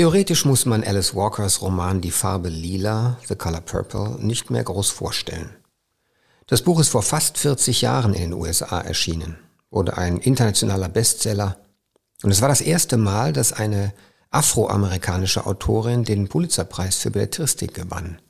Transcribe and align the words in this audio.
Theoretisch 0.00 0.46
muss 0.46 0.64
man 0.64 0.82
Alice 0.82 1.14
Walkers 1.14 1.60
Roman 1.60 2.00
Die 2.00 2.10
Farbe 2.10 2.48
Lila, 2.48 3.18
The 3.28 3.34
Color 3.34 3.60
Purple, 3.60 4.16
nicht 4.18 4.48
mehr 4.48 4.64
groß 4.64 4.88
vorstellen. 4.88 5.54
Das 6.46 6.62
Buch 6.62 6.80
ist 6.80 6.88
vor 6.88 7.02
fast 7.02 7.36
40 7.36 7.82
Jahren 7.82 8.14
in 8.14 8.22
den 8.22 8.32
USA 8.32 8.80
erschienen, 8.80 9.36
wurde 9.70 9.98
ein 9.98 10.16
internationaler 10.16 10.88
Bestseller 10.88 11.58
und 12.22 12.30
es 12.30 12.40
war 12.40 12.48
das 12.48 12.62
erste 12.62 12.96
Mal, 12.96 13.34
dass 13.34 13.52
eine 13.52 13.92
afroamerikanische 14.30 15.44
Autorin 15.44 16.04
den 16.04 16.28
Pulitzerpreis 16.28 16.96
für 16.96 17.10
Belletristik 17.10 17.74
gewann. 17.74 18.22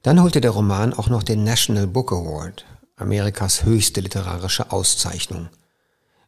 Dann 0.00 0.22
holte 0.22 0.40
der 0.40 0.52
Roman 0.52 0.94
auch 0.94 1.10
noch 1.10 1.24
den 1.24 1.44
National 1.44 1.88
Book 1.88 2.10
Award, 2.10 2.64
Amerikas 2.96 3.64
höchste 3.64 4.00
literarische 4.00 4.72
Auszeichnung. 4.72 5.50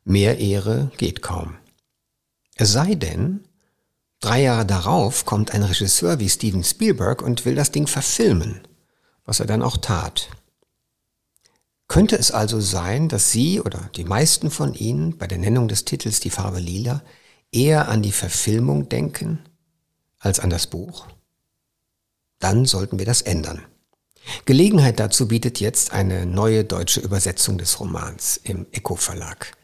Mehr 0.05 0.39
Ehre 0.39 0.91
geht 0.99 1.23
kaum. 1.23 1.57
Es 2.55 2.73
sei 2.73 2.97
denn, 2.97 3.41
drei 4.21 4.43
Jahre 4.43 4.67
darauf 4.67 5.25
kommt 5.25 5.53
ein 5.53 5.63
Regisseur 5.63 6.19
wie 6.19 6.29
Steven 6.29 6.65
Spielberg 6.65 7.23
und 7.23 7.45
will 7.45 7.55
das 7.55 7.71
Ding 7.71 7.87
verfilmen, 7.87 8.67
was 9.25 9.41
er 9.41 9.47
dann 9.47 9.63
auch 9.63 9.77
tat. 9.77 10.29
Könnte 11.89 12.17
es 12.17 12.33
also 12.33 12.61
sein, 12.61 13.09
dass 13.09 13.31
Sie 13.31 13.61
oder 13.61 13.91
die 13.95 14.05
meisten 14.05 14.51
von 14.51 14.75
Ihnen 14.75 15.19
bei 15.19 15.27
der 15.27 15.39
Nennung 15.39 15.69
des 15.69 15.85
Titels 15.85 16.21
Die 16.21 16.31
Farbe 16.31 16.59
Lila 16.59 17.03
eher 17.53 17.89
an 17.89 18.03
die 18.03 18.13
Verfilmung 18.13 18.89
denken 18.89 19.39
als 20.19 20.41
an 20.41 20.51
das 20.51 20.67
Buch? 20.67 21.07
Dann 22.41 22.65
sollten 22.65 22.99
wir 22.99 23.07
das 23.07 23.23
ändern. 23.23 23.63
Gelegenheit 24.45 24.99
dazu 24.99 25.29
bietet 25.29 25.61
jetzt 25.61 25.93
eine 25.93 26.27
neue 26.27 26.65
deutsche 26.65 27.01
Übersetzung 27.01 27.59
des 27.59 27.79
Romans 27.79 28.41
im 28.43 28.67
Eco 28.73 28.97
Verlag. 28.97 29.57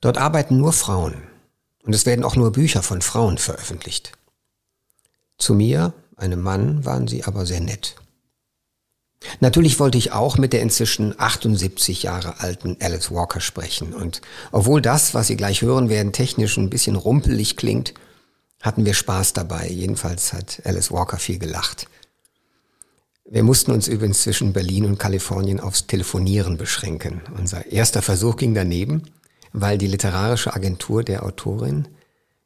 Dort 0.00 0.18
arbeiten 0.18 0.58
nur 0.58 0.74
Frauen 0.74 1.22
und 1.88 1.94
es 1.94 2.04
werden 2.04 2.22
auch 2.22 2.36
nur 2.36 2.52
Bücher 2.52 2.82
von 2.82 3.00
Frauen 3.00 3.38
veröffentlicht. 3.38 4.12
Zu 5.38 5.54
mir, 5.54 5.94
einem 6.18 6.42
Mann, 6.42 6.84
waren 6.84 7.08
sie 7.08 7.24
aber 7.24 7.46
sehr 7.46 7.62
nett. 7.62 7.96
Natürlich 9.40 9.80
wollte 9.80 9.96
ich 9.96 10.12
auch 10.12 10.36
mit 10.36 10.52
der 10.52 10.60
inzwischen 10.60 11.18
78 11.18 12.02
Jahre 12.02 12.40
alten 12.40 12.76
Alice 12.80 13.10
Walker 13.10 13.40
sprechen. 13.40 13.94
Und 13.94 14.20
obwohl 14.52 14.82
das, 14.82 15.14
was 15.14 15.28
Sie 15.28 15.38
gleich 15.38 15.62
hören 15.62 15.88
werden, 15.88 16.12
technisch 16.12 16.58
ein 16.58 16.68
bisschen 16.68 16.94
rumpelig 16.94 17.56
klingt, 17.56 17.94
hatten 18.60 18.84
wir 18.84 18.92
Spaß 18.92 19.32
dabei. 19.32 19.66
Jedenfalls 19.66 20.34
hat 20.34 20.60
Alice 20.66 20.92
Walker 20.92 21.16
viel 21.16 21.38
gelacht. 21.38 21.88
Wir 23.24 23.44
mussten 23.44 23.72
uns 23.72 23.88
übrigens 23.88 24.24
zwischen 24.24 24.52
Berlin 24.52 24.84
und 24.84 24.98
Kalifornien 24.98 25.58
aufs 25.58 25.86
Telefonieren 25.86 26.58
beschränken. 26.58 27.22
Unser 27.34 27.64
erster 27.72 28.02
Versuch 28.02 28.36
ging 28.36 28.52
daneben, 28.52 29.04
weil 29.52 29.78
die 29.78 29.86
literarische 29.86 30.54
Agentur 30.54 31.04
der 31.04 31.24
Autorin 31.24 31.88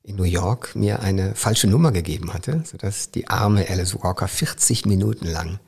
in 0.03 0.17
New 0.17 0.25
York 0.25 0.75
mir 0.75 1.01
eine 1.01 1.35
falsche 1.35 1.69
Nummer 1.69 1.93
gegeben 1.93 2.33
hatte, 2.33 2.63
sodass 2.65 3.11
die 3.11 3.29
arme 3.29 3.69
Alice 3.69 3.95
Walker 4.03 4.29
40 4.29 4.87
Minuten 4.87 5.27
lang 5.27 5.61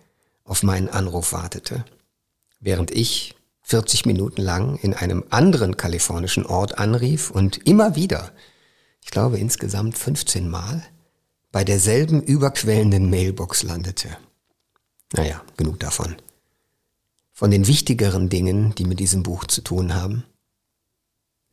auf 0.45 0.63
meinen 0.63 0.89
Anruf 0.89 1.33
wartete, 1.33 1.85
während 2.61 2.91
ich 2.91 3.35
40 3.63 4.05
Minuten 4.07 4.43
lang 4.43 4.77
in 4.77 4.93
einem 4.93 5.25
anderen 5.31 5.77
kalifornischen 5.77 6.45
Ort 6.45 6.79
anrief 6.79 7.31
und 7.31 7.67
immer 7.67 7.97
wieder, 7.97 8.33
ich 9.01 9.11
glaube 9.11 9.39
insgesamt 9.39 9.97
15 9.97 10.49
Mal, 10.49 10.83
bei 11.51 11.65
derselben 11.65 12.21
überquellenden 12.23 13.09
Mailbox 13.09 13.63
landete. 13.63 14.09
Naja, 15.13 15.43
genug 15.57 15.79
davon. 15.81 16.17
Von 17.33 17.51
den 17.51 17.67
wichtigeren 17.67 18.29
Dingen, 18.29 18.75
die 18.75 18.85
mit 18.85 19.01
diesem 19.01 19.23
Buch 19.23 19.45
zu 19.45 19.61
tun 19.61 19.95
haben, 19.95 20.25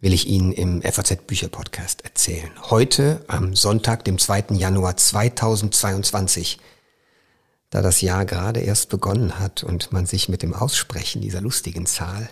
will 0.02 0.14
ich 0.14 0.28
Ihnen 0.28 0.52
im 0.52 0.82
FAZ 0.82 1.28
Bücher 1.28 1.48
Podcast 1.48 2.04
erzählen. 2.04 2.50
Heute, 2.72 3.24
am 3.28 3.56
Sonntag, 3.56 4.04
dem 4.04 4.18
2. 4.18 4.46
Januar 4.56 4.98
2022, 4.98 6.60
da 7.70 7.84
das 7.84 8.02
Jahr 8.02 8.26
gerade 8.26 8.60
erst 8.60 8.90
begonnen 8.90 9.40
hat 9.40 9.64
und 9.64 9.92
man 9.94 10.08
sich 10.08 10.28
mit 10.28 10.42
dem 10.42 10.56
Aussprechen 10.56 11.22
dieser 11.22 11.40
lustigen 11.40 11.86
Zahl 11.86 12.30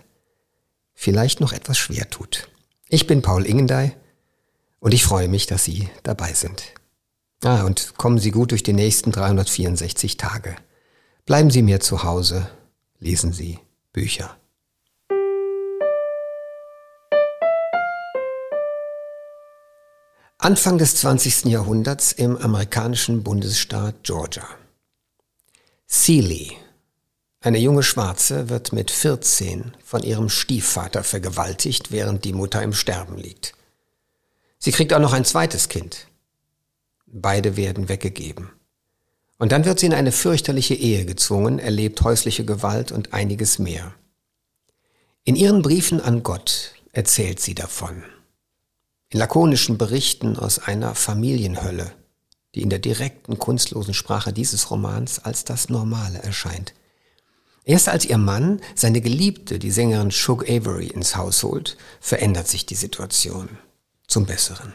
vielleicht 0.96 1.40
noch 1.40 1.54
etwas 1.54 1.78
schwer 1.78 2.10
tut. 2.10 2.50
Ich 2.90 3.06
bin 3.06 3.22
Paul 3.22 3.46
Ingendey 3.46 3.94
und 4.80 4.94
ich 4.94 5.04
freue 5.04 5.28
mich, 5.28 5.46
dass 5.46 5.64
Sie 5.64 5.90
dabei 6.02 6.34
sind. 6.34 6.64
Ah, 7.44 7.64
und 7.64 7.94
kommen 7.98 8.18
Sie 8.18 8.32
gut 8.32 8.52
durch 8.52 8.64
die 8.64 8.74
nächsten 8.74 9.12
364 9.12 10.18
Tage. 10.18 10.56
Bleiben 11.26 11.52
Sie 11.52 11.62
mir 11.62 11.80
zu 11.80 12.04
Hause, 12.04 12.50
lesen 12.98 13.32
Sie 13.32 13.60
Bücher. 13.94 14.39
Anfang 20.42 20.78
des 20.78 20.96
20. 20.96 21.52
Jahrhunderts 21.52 22.14
im 22.14 22.38
amerikanischen 22.38 23.24
Bundesstaat 23.24 24.04
Georgia. 24.04 24.48
Seeley, 25.86 26.56
eine 27.42 27.58
junge 27.58 27.84
Schwarze, 27.84 28.48
wird 28.48 28.72
mit 28.72 28.90
14 28.90 29.74
von 29.84 30.02
ihrem 30.02 30.30
Stiefvater 30.30 31.04
vergewaltigt, 31.04 31.92
während 31.92 32.24
die 32.24 32.32
Mutter 32.32 32.64
im 32.64 32.72
Sterben 32.72 33.18
liegt. 33.18 33.54
Sie 34.60 34.72
kriegt 34.72 34.94
auch 34.94 35.02
noch 35.02 35.12
ein 35.12 35.26
zweites 35.26 35.68
Kind. 35.68 36.08
Beide 37.06 37.58
werden 37.58 37.90
weggegeben. 37.90 38.50
Und 39.40 39.52
dann 39.52 39.66
wird 39.66 39.82
sie 39.82 39.88
in 39.88 39.94
eine 39.94 40.14
fürchterliche 40.14 40.76
Ehe 40.76 41.04
gezwungen, 41.04 41.60
erlebt 41.60 42.02
häusliche 42.02 42.46
Gewalt 42.46 42.94
und 42.94 43.12
einiges 43.12 43.60
mehr. 43.60 43.94
In 45.26 45.36
ihren 45.36 45.62
Briefen 45.62 46.00
an 46.00 46.24
Gott 46.24 46.76
erzählt 46.94 47.42
sie 47.42 47.56
davon. 47.56 48.06
In 49.12 49.20
lakonischen 49.20 49.78
Berichten 49.78 50.38
aus 50.38 50.60
einer 50.60 50.96
Familienhölle 50.96 51.94
die 52.56 52.62
in 52.62 52.70
der 52.70 52.80
direkten, 52.80 53.38
kunstlosen 53.38 53.94
Sprache 53.94 54.34
dieses 54.34 54.72
Romans 54.72 55.20
als 55.20 55.44
das 55.44 55.70
Normale 55.70 56.20
erscheint. 56.20 56.74
Erst 57.64 57.90
als 57.90 58.06
ihr 58.06 58.18
Mann 58.18 58.62
seine 58.74 59.02
Geliebte, 59.02 59.60
die 59.60 59.72
Sängerin 59.72 60.12
Shug 60.12 60.50
Avery, 60.50 60.88
ins 60.88 61.16
Haus 61.16 61.44
holt, 61.44 61.78
verändert 62.00 62.48
sich 62.48 62.66
die 62.66 62.76
Situation 62.76 63.50
zum 64.08 64.26
Besseren. 64.26 64.74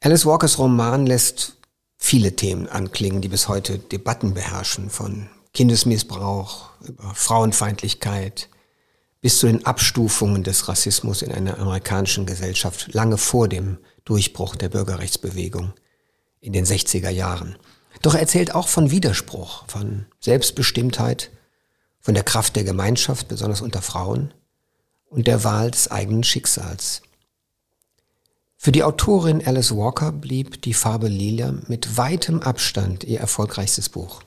Alice 0.00 0.24
Walkers 0.24 0.58
Roman 0.58 1.06
lässt 1.06 1.56
viele 1.98 2.34
Themen 2.36 2.68
anklingen, 2.68 3.20
die 3.20 3.28
bis 3.28 3.48
heute 3.48 3.78
Debatten 3.78 4.32
beherrschen, 4.32 4.88
von 4.88 5.28
Kindesmissbrauch 5.52 6.70
über 6.80 7.14
Frauenfeindlichkeit 7.14 8.48
bis 9.20 9.38
zu 9.38 9.46
den 9.46 9.66
Abstufungen 9.66 10.44
des 10.44 10.68
Rassismus 10.68 11.22
in 11.22 11.32
einer 11.32 11.58
amerikanischen 11.58 12.26
Gesellschaft 12.26 12.92
lange 12.94 13.18
vor 13.18 13.48
dem 13.48 13.78
Durchbruch 14.04 14.56
der 14.56 14.68
Bürgerrechtsbewegung 14.68 15.72
in 16.40 16.52
den 16.52 16.64
60er 16.64 17.10
Jahren. 17.10 17.58
Doch 18.02 18.14
er 18.14 18.20
erzählt 18.20 18.54
auch 18.54 18.68
von 18.68 18.90
Widerspruch, 18.90 19.64
von 19.66 20.06
Selbstbestimmtheit, 20.20 21.30
von 22.00 22.14
der 22.14 22.22
Kraft 22.22 22.54
der 22.54 22.64
Gemeinschaft, 22.64 23.28
besonders 23.28 23.60
unter 23.60 23.82
Frauen, 23.82 24.32
und 25.10 25.26
der 25.26 25.42
Wahl 25.42 25.70
des 25.70 25.90
eigenen 25.90 26.22
Schicksals. 26.22 27.02
Für 28.56 28.72
die 28.72 28.84
Autorin 28.84 29.44
Alice 29.46 29.74
Walker 29.74 30.12
blieb 30.12 30.62
die 30.62 30.74
Farbe 30.74 31.08
Lila 31.08 31.54
mit 31.66 31.96
weitem 31.96 32.42
Abstand 32.42 33.04
ihr 33.04 33.20
erfolgreichstes 33.20 33.88
Buch. 33.88 34.22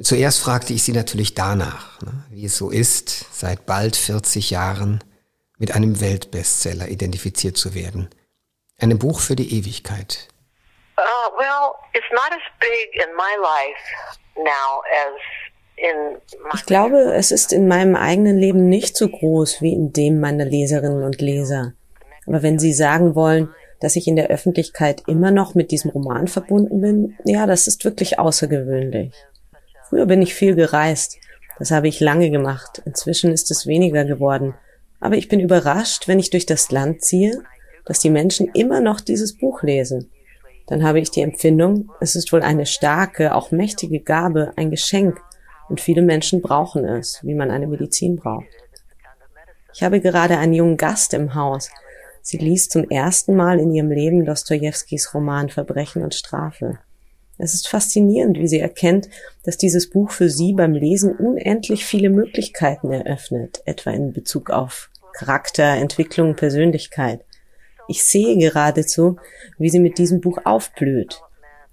Zuerst 0.00 0.40
fragte 0.40 0.72
ich 0.72 0.84
sie 0.84 0.92
natürlich 0.92 1.34
danach, 1.34 2.00
ne, 2.02 2.24
wie 2.30 2.44
es 2.44 2.56
so 2.56 2.70
ist, 2.70 3.26
seit 3.32 3.66
bald 3.66 3.96
40 3.96 4.50
Jahren 4.50 5.02
mit 5.58 5.74
einem 5.74 6.00
Weltbestseller 6.00 6.88
identifiziert 6.88 7.56
zu 7.56 7.74
werden. 7.74 8.08
Einem 8.78 8.98
Buch 8.98 9.20
für 9.20 9.34
die 9.34 9.58
Ewigkeit, 9.58 10.28
Uh, 10.98 11.30
well, 11.38 11.78
it's 11.94 12.10
not 12.10 12.32
as 12.32 12.42
big 12.58 12.90
in 12.96 13.14
my 13.14 13.36
life 13.40 13.78
now 14.36 14.82
as 14.90 15.14
ich 16.54 16.66
glaube, 16.66 17.14
es 17.14 17.30
ist 17.30 17.52
in 17.52 17.68
meinem 17.68 17.94
eigenen 17.94 18.36
Leben 18.36 18.68
nicht 18.68 18.96
so 18.96 19.08
groß 19.08 19.62
wie 19.62 19.72
in 19.72 19.92
dem 19.92 20.18
meiner 20.18 20.44
Leserinnen 20.44 21.04
und 21.04 21.20
Leser. 21.20 21.74
Aber 22.26 22.42
wenn 22.42 22.58
Sie 22.58 22.72
sagen 22.72 23.14
wollen, 23.14 23.54
dass 23.80 23.94
ich 23.94 24.08
in 24.08 24.16
der 24.16 24.26
Öffentlichkeit 24.26 25.04
immer 25.06 25.30
noch 25.30 25.54
mit 25.54 25.70
diesem 25.70 25.92
Roman 25.92 26.26
verbunden 26.26 26.80
bin, 26.80 27.16
ja, 27.24 27.46
das 27.46 27.68
ist 27.68 27.84
wirklich 27.84 28.18
außergewöhnlich. 28.18 29.12
Früher 29.88 30.06
bin 30.06 30.22
ich 30.22 30.34
viel 30.34 30.54
gereist. 30.54 31.18
Das 31.58 31.70
habe 31.70 31.88
ich 31.88 32.00
lange 32.00 32.30
gemacht. 32.30 32.82
Inzwischen 32.84 33.32
ist 33.32 33.50
es 33.50 33.66
weniger 33.66 34.04
geworden. 34.04 34.54
Aber 35.00 35.16
ich 35.16 35.28
bin 35.28 35.40
überrascht, 35.40 36.08
wenn 36.08 36.18
ich 36.18 36.30
durch 36.30 36.46
das 36.46 36.70
Land 36.70 37.02
ziehe, 37.02 37.42
dass 37.84 38.00
die 38.00 38.10
Menschen 38.10 38.48
immer 38.54 38.80
noch 38.80 39.00
dieses 39.00 39.36
Buch 39.36 39.62
lesen 39.62 40.10
dann 40.68 40.84
habe 40.84 41.00
ich 41.00 41.10
die 41.10 41.22
Empfindung, 41.22 41.90
es 41.98 42.14
ist 42.14 42.30
wohl 42.32 42.42
eine 42.42 42.66
starke, 42.66 43.34
auch 43.34 43.50
mächtige 43.50 44.00
Gabe, 44.00 44.52
ein 44.56 44.70
Geschenk, 44.70 45.18
und 45.70 45.80
viele 45.80 46.02
Menschen 46.02 46.40
brauchen 46.40 46.84
es, 46.84 47.20
wie 47.22 47.34
man 47.34 47.50
eine 47.50 47.66
Medizin 47.66 48.16
braucht. 48.16 48.46
Ich 49.74 49.82
habe 49.82 50.00
gerade 50.00 50.38
einen 50.38 50.54
jungen 50.54 50.76
Gast 50.76 51.12
im 51.14 51.34
Haus. 51.34 51.70
Sie 52.22 52.38
liest 52.38 52.72
zum 52.72 52.88
ersten 52.88 53.34
Mal 53.36 53.60
in 53.60 53.72
ihrem 53.72 53.90
Leben 53.90 54.24
Dostojewskis 54.24 55.12
Roman 55.14 55.50
Verbrechen 55.50 56.02
und 56.02 56.14
Strafe. 56.14 56.78
Es 57.38 57.54
ist 57.54 57.68
faszinierend, 57.68 58.36
wie 58.36 58.48
sie 58.48 58.58
erkennt, 58.58 59.08
dass 59.44 59.56
dieses 59.56 59.88
Buch 59.88 60.10
für 60.10 60.28
sie 60.28 60.52
beim 60.52 60.72
Lesen 60.72 61.16
unendlich 61.16 61.84
viele 61.84 62.10
Möglichkeiten 62.10 62.90
eröffnet, 62.92 63.62
etwa 63.64 63.90
in 63.92 64.12
Bezug 64.12 64.50
auf 64.50 64.90
Charakter, 65.12 65.76
Entwicklung, 65.76 66.34
Persönlichkeit. 66.34 67.24
Ich 67.86 68.04
sehe 68.04 68.36
geradezu, 68.36 69.16
wie 69.56 69.70
sie 69.70 69.80
mit 69.80 69.98
diesem 69.98 70.20
Buch 70.20 70.38
aufblüht. 70.44 71.22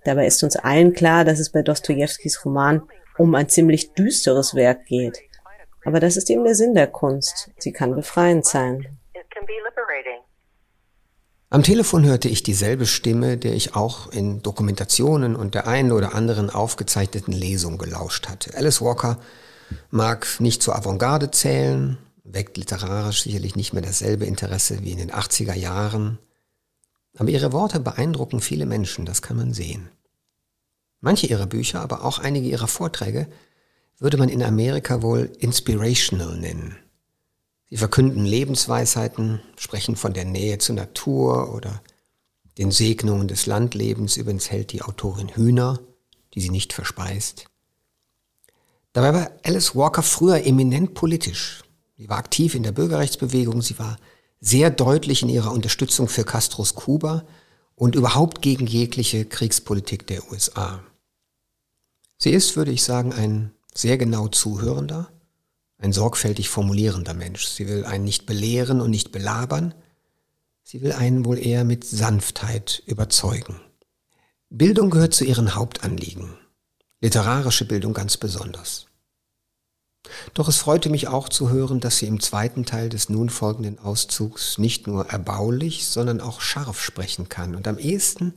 Dabei 0.04 0.28
ist 0.28 0.44
uns 0.44 0.56
allen 0.56 0.94
klar, 0.94 1.26
dass 1.26 1.40
es 1.40 1.50
bei 1.50 1.64
Dostojewskis 1.64 2.46
Roman 2.46 2.84
um 3.18 3.34
ein 3.34 3.50
ziemlich 3.50 3.94
düsteres 3.94 4.54
Werk 4.54 4.86
geht. 4.86 5.20
Aber 5.84 6.00
das 6.00 6.16
ist 6.16 6.30
eben 6.30 6.44
der 6.44 6.56
Sinn 6.56 6.76
der 6.76 6.88
Kunst. 6.88 7.52
Sie 7.58 7.72
kann 7.72 7.96
befreiend 7.96 8.46
sein. 8.46 8.98
Am 11.50 11.62
Telefon 11.62 12.06
hörte 12.06 12.28
ich 12.28 12.42
dieselbe 12.42 12.86
Stimme, 12.86 13.38
der 13.38 13.54
ich 13.54 13.76
auch 13.76 14.12
in 14.12 14.42
Dokumentationen 14.42 15.36
und 15.36 15.54
der 15.54 15.68
einen 15.68 15.92
oder 15.92 16.16
anderen 16.16 16.50
aufgezeichneten 16.50 17.34
Lesung 17.34 17.78
gelauscht 17.78 18.28
hatte. 18.28 18.58
Alice 18.58 18.82
Walker 18.82 19.20
mag 19.92 20.28
nicht 20.40 20.64
zur 20.64 20.76
Avantgarde 20.76 21.32
zählen, 21.32 21.98
weckt 22.24 22.58
literarisch 22.58 23.24
sicherlich 23.24 23.56
nicht 23.56 23.74
mehr 23.74 23.84
dasselbe 23.84 24.26
Interesse 24.26 24.84
wie 24.84 24.92
in 24.92 24.98
den 24.98 25.12
80er 25.12 25.54
Jahren, 25.54 26.18
aber 27.18 27.30
ihre 27.30 27.54
Worte 27.54 27.80
beeindrucken 27.80 28.42
viele 28.42 28.66
Menschen, 28.66 29.06
das 29.06 29.22
kann 29.22 29.38
man 29.38 29.54
sehen. 29.54 29.90
Manche 31.00 31.28
ihrer 31.28 31.46
Bücher, 31.46 31.82
aber 31.82 32.04
auch 32.04 32.20
einige 32.20 32.48
ihrer 32.48 32.68
Vorträge 32.68 33.28
würde 34.00 34.18
man 34.18 34.30
in 34.30 34.44
Amerika 34.44 35.02
wohl 35.02 35.32
inspirational 35.38 36.38
nennen. 36.38 36.76
Sie 37.76 37.80
verkünden 37.80 38.24
Lebensweisheiten, 38.24 39.42
sprechen 39.58 39.98
von 39.98 40.14
der 40.14 40.24
Nähe 40.24 40.60
zur 40.60 40.76
Natur 40.76 41.54
oder 41.54 41.82
den 42.58 42.72
Segnungen 42.72 43.28
des 43.28 43.48
Landlebens. 43.48 44.16
Übrigens 44.16 44.50
hält 44.50 44.72
die 44.72 44.82
Autorin 44.82 45.36
Hühner, 45.36 45.82
die 46.34 46.40
sie 46.40 46.52
nicht 46.52 46.72
verspeist. 46.72 47.48
Dabei 48.94 49.14
war 49.14 49.32
Alice 49.44 49.76
Walker 49.76 50.04
früher 50.04 50.46
eminent 50.46 50.94
politisch. 50.94 51.64
Sie 51.98 52.08
war 52.08 52.18
aktiv 52.18 52.56
in 52.56 52.64
der 52.64 52.72
Bürgerrechtsbewegung, 52.72 53.62
sie 53.62 53.78
war 53.78 53.98
sehr 54.40 54.70
deutlich 54.70 55.22
in 55.22 55.28
ihrer 55.28 55.52
Unterstützung 55.52 56.08
für 56.08 56.24
Castros 56.24 56.76
Kuba 56.76 57.26
und 57.76 57.96
überhaupt 57.96 58.42
gegen 58.42 58.68
jegliche 58.68 59.26
Kriegspolitik 59.26 60.08
der 60.08 60.32
USA. 60.32 60.82
Sie 62.20 62.32
ist, 62.32 62.56
würde 62.56 62.72
ich 62.72 62.84
sagen, 62.84 63.12
ein 63.12 63.52
sehr 63.74 63.98
genau 63.98 64.30
zuhörender, 64.30 65.12
ein 65.78 65.94
sorgfältig 65.94 66.50
formulierender 66.50 67.14
Mensch. 67.14 67.46
Sie 67.46 67.68
will 67.68 67.86
einen 67.86 68.06
nicht 68.06 68.26
belehren 68.26 68.82
und 68.82 68.90
nicht 68.90 69.12
belabern. 69.12 69.74
Sie 70.64 70.82
will 70.82 70.94
einen 70.94 71.26
wohl 71.26 71.38
eher 71.38 71.64
mit 71.64 71.84
Sanftheit 71.84 72.82
überzeugen. 72.86 73.60
Bildung 74.50 74.90
gehört 74.90 75.14
zu 75.14 75.26
ihren 75.26 75.56
Hauptanliegen. 75.56 76.38
Literarische 77.02 77.66
Bildung 77.66 77.94
ganz 77.94 78.18
besonders. 78.18 78.88
Doch 80.34 80.48
es 80.48 80.58
freute 80.58 80.90
mich 80.90 81.08
auch 81.08 81.30
zu 81.30 81.50
hören, 81.50 81.80
dass 81.80 81.98
sie 81.98 82.06
im 82.06 82.20
zweiten 82.20 82.66
Teil 82.66 82.90
des 82.90 83.10
nun 83.10 83.30
folgenden 83.30 83.80
Auszugs 83.80 84.58
nicht 84.58 84.88
nur 84.88 85.08
erbaulich, 85.08 85.88
sondern 85.88 86.22
auch 86.22 86.42
scharf 86.42 86.82
sprechen 86.82 87.28
kann. 87.28 87.56
Und 87.56 87.68
am 87.68 87.80
ehesten, 87.80 88.34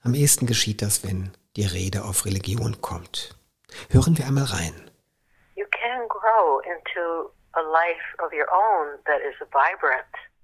am 0.00 0.14
ehesten 0.14 0.46
geschieht 0.46 0.82
das, 0.82 1.04
wenn 1.04 1.30
die 1.56 1.64
Rede 1.64 2.04
auf 2.04 2.24
Religion 2.24 2.80
kommt. 2.80 3.36
Hören 3.90 4.16
wir 4.16 4.26
einmal 4.26 4.44
rein 4.44 4.87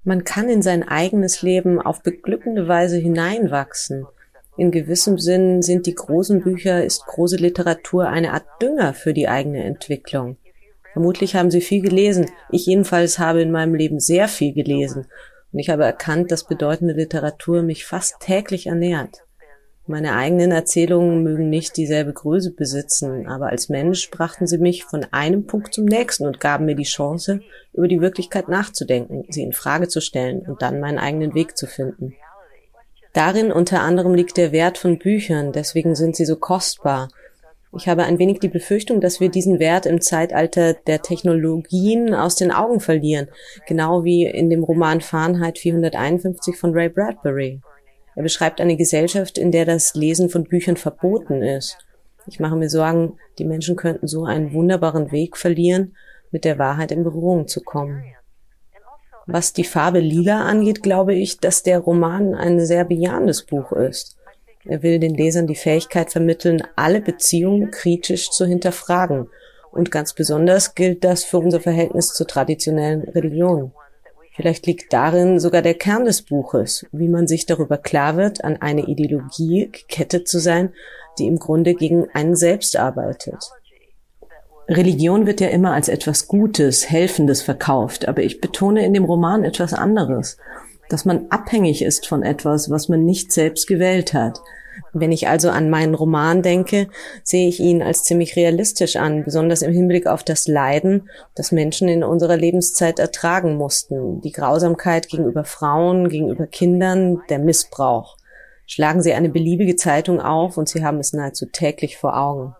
Man 0.02 0.24
kann 0.24 0.48
in 0.48 0.60
sein 0.60 0.86
eigenes 0.86 1.42
Leben 1.42 1.80
auf 1.80 2.02
beglückende 2.02 2.68
Weise 2.68 2.96
hineinwachsen. 2.96 4.06
In 4.56 4.70
gewissem 4.70 5.18
Sinn 5.18 5.62
sind 5.62 5.86
die 5.86 5.94
großen 5.94 6.42
Bücher, 6.42 6.84
ist 6.84 7.06
große 7.06 7.36
Literatur 7.36 8.08
eine 8.08 8.32
Art 8.32 8.46
Dünger 8.60 8.94
für 8.94 9.12
die 9.12 9.28
eigene 9.28 9.64
Entwicklung. 9.64 10.36
Vermutlich 10.92 11.34
haben 11.34 11.50
Sie 11.50 11.60
viel 11.60 11.82
gelesen. 11.82 12.30
Ich 12.50 12.66
jedenfalls 12.66 13.18
habe 13.18 13.42
in 13.42 13.50
meinem 13.50 13.74
Leben 13.74 13.98
sehr 13.98 14.28
viel 14.28 14.54
gelesen. 14.54 15.10
Und 15.52 15.58
ich 15.58 15.70
habe 15.70 15.84
erkannt, 15.84 16.30
dass 16.30 16.46
bedeutende 16.46 16.94
Literatur 16.94 17.62
mich 17.62 17.84
fast 17.84 18.20
täglich 18.20 18.66
ernährt. 18.66 19.23
Meine 19.86 20.16
eigenen 20.16 20.50
Erzählungen 20.50 21.22
mögen 21.22 21.50
nicht 21.50 21.76
dieselbe 21.76 22.14
Größe 22.14 22.52
besitzen, 22.52 23.26
aber 23.26 23.48
als 23.48 23.68
Mensch 23.68 24.10
brachten 24.10 24.46
sie 24.46 24.56
mich 24.56 24.84
von 24.84 25.04
einem 25.10 25.46
Punkt 25.46 25.74
zum 25.74 25.84
nächsten 25.84 26.26
und 26.26 26.40
gaben 26.40 26.64
mir 26.64 26.74
die 26.74 26.84
Chance, 26.84 27.40
über 27.74 27.86
die 27.86 28.00
Wirklichkeit 28.00 28.48
nachzudenken, 28.48 29.24
sie 29.28 29.42
in 29.42 29.52
Frage 29.52 29.88
zu 29.88 30.00
stellen 30.00 30.40
und 30.46 30.62
dann 30.62 30.80
meinen 30.80 30.98
eigenen 30.98 31.34
Weg 31.34 31.58
zu 31.58 31.66
finden. 31.66 32.14
Darin 33.12 33.52
unter 33.52 33.82
anderem 33.82 34.14
liegt 34.14 34.38
der 34.38 34.52
Wert 34.52 34.78
von 34.78 34.98
Büchern, 34.98 35.52
deswegen 35.52 35.94
sind 35.94 36.16
sie 36.16 36.24
so 36.24 36.36
kostbar. 36.36 37.10
Ich 37.76 37.86
habe 37.86 38.04
ein 38.04 38.18
wenig 38.18 38.40
die 38.40 38.48
Befürchtung, 38.48 39.02
dass 39.02 39.20
wir 39.20 39.28
diesen 39.28 39.58
Wert 39.58 39.84
im 39.84 40.00
Zeitalter 40.00 40.72
der 40.72 41.02
Technologien 41.02 42.14
aus 42.14 42.36
den 42.36 42.52
Augen 42.52 42.80
verlieren, 42.80 43.28
genau 43.66 44.02
wie 44.02 44.24
in 44.24 44.48
dem 44.48 44.64
Roman 44.64 45.02
Fahrenheit 45.02 45.58
451 45.58 46.56
von 46.56 46.72
Ray 46.72 46.88
Bradbury. 46.88 47.60
Er 48.16 48.22
beschreibt 48.22 48.60
eine 48.60 48.76
Gesellschaft, 48.76 49.38
in 49.38 49.50
der 49.50 49.64
das 49.64 49.94
Lesen 49.94 50.28
von 50.28 50.44
Büchern 50.44 50.76
verboten 50.76 51.42
ist. 51.42 51.78
Ich 52.26 52.40
mache 52.40 52.56
mir 52.56 52.70
Sorgen, 52.70 53.18
die 53.38 53.44
Menschen 53.44 53.76
könnten 53.76 54.06
so 54.06 54.24
einen 54.24 54.52
wunderbaren 54.52 55.12
Weg 55.12 55.36
verlieren, 55.36 55.94
mit 56.30 56.44
der 56.44 56.58
Wahrheit 56.58 56.90
in 56.90 57.04
Berührung 57.04 57.48
zu 57.48 57.60
kommen. 57.60 58.02
Was 59.26 59.52
die 59.52 59.64
Farbe 59.64 60.00
Lila 60.00 60.44
angeht, 60.44 60.82
glaube 60.82 61.14
ich, 61.14 61.38
dass 61.38 61.62
der 61.62 61.78
Roman 61.78 62.34
ein 62.34 62.60
sehr 62.60 62.84
bejahendes 62.84 63.44
Buch 63.44 63.72
ist. 63.72 64.16
Er 64.66 64.82
will 64.82 64.98
den 64.98 65.14
Lesern 65.14 65.46
die 65.46 65.54
Fähigkeit 65.54 66.10
vermitteln, 66.10 66.62
alle 66.76 67.00
Beziehungen 67.00 67.70
kritisch 67.70 68.30
zu 68.30 68.46
hinterfragen. 68.46 69.28
Und 69.70 69.90
ganz 69.90 70.14
besonders 70.14 70.74
gilt 70.74 71.04
das 71.04 71.24
für 71.24 71.38
unser 71.38 71.60
Verhältnis 71.60 72.14
zur 72.14 72.26
traditionellen 72.26 73.02
Religion. 73.02 73.72
Vielleicht 74.34 74.66
liegt 74.66 74.92
darin 74.92 75.38
sogar 75.38 75.62
der 75.62 75.74
Kern 75.74 76.04
des 76.04 76.22
Buches, 76.22 76.86
wie 76.90 77.08
man 77.08 77.28
sich 77.28 77.46
darüber 77.46 77.78
klar 77.78 78.16
wird, 78.16 78.42
an 78.42 78.56
eine 78.60 78.88
Ideologie 78.88 79.70
gekettet 79.70 80.26
zu 80.26 80.40
sein, 80.40 80.72
die 81.18 81.26
im 81.26 81.38
Grunde 81.38 81.74
gegen 81.74 82.08
einen 82.14 82.34
selbst 82.34 82.76
arbeitet. 82.76 83.48
Religion 84.68 85.26
wird 85.26 85.40
ja 85.40 85.48
immer 85.48 85.72
als 85.72 85.88
etwas 85.88 86.26
Gutes, 86.26 86.90
Helfendes 86.90 87.42
verkauft, 87.42 88.08
aber 88.08 88.22
ich 88.22 88.40
betone 88.40 88.84
in 88.84 88.92
dem 88.92 89.04
Roman 89.04 89.44
etwas 89.44 89.72
anderes, 89.72 90.36
dass 90.88 91.04
man 91.04 91.26
abhängig 91.30 91.82
ist 91.82 92.08
von 92.08 92.24
etwas, 92.24 92.70
was 92.70 92.88
man 92.88 93.04
nicht 93.04 93.30
selbst 93.30 93.68
gewählt 93.68 94.14
hat, 94.14 94.40
wenn 94.92 95.12
ich 95.12 95.28
also 95.28 95.50
an 95.50 95.70
meinen 95.70 95.94
Roman 95.94 96.42
denke, 96.42 96.88
sehe 97.22 97.48
ich 97.48 97.60
ihn 97.60 97.82
als 97.82 98.04
ziemlich 98.04 98.36
realistisch 98.36 98.96
an, 98.96 99.24
besonders 99.24 99.62
im 99.62 99.72
Hinblick 99.72 100.06
auf 100.06 100.22
das 100.22 100.46
Leiden, 100.46 101.10
das 101.34 101.52
Menschen 101.52 101.88
in 101.88 102.04
unserer 102.04 102.36
Lebenszeit 102.36 102.98
ertragen 102.98 103.56
mussten, 103.56 104.20
die 104.20 104.32
Grausamkeit 104.32 105.08
gegenüber 105.08 105.44
Frauen, 105.44 106.08
gegenüber 106.08 106.46
Kindern, 106.46 107.22
der 107.28 107.38
Missbrauch. 107.38 108.16
Schlagen 108.66 109.02
Sie 109.02 109.12
eine 109.12 109.28
beliebige 109.28 109.76
Zeitung 109.76 110.20
auf 110.20 110.56
und 110.56 110.68
Sie 110.68 110.84
haben 110.84 110.98
es 110.98 111.12
nahezu 111.12 111.46
täglich 111.46 111.98
vor 111.98 112.16
Augen. 112.16 112.54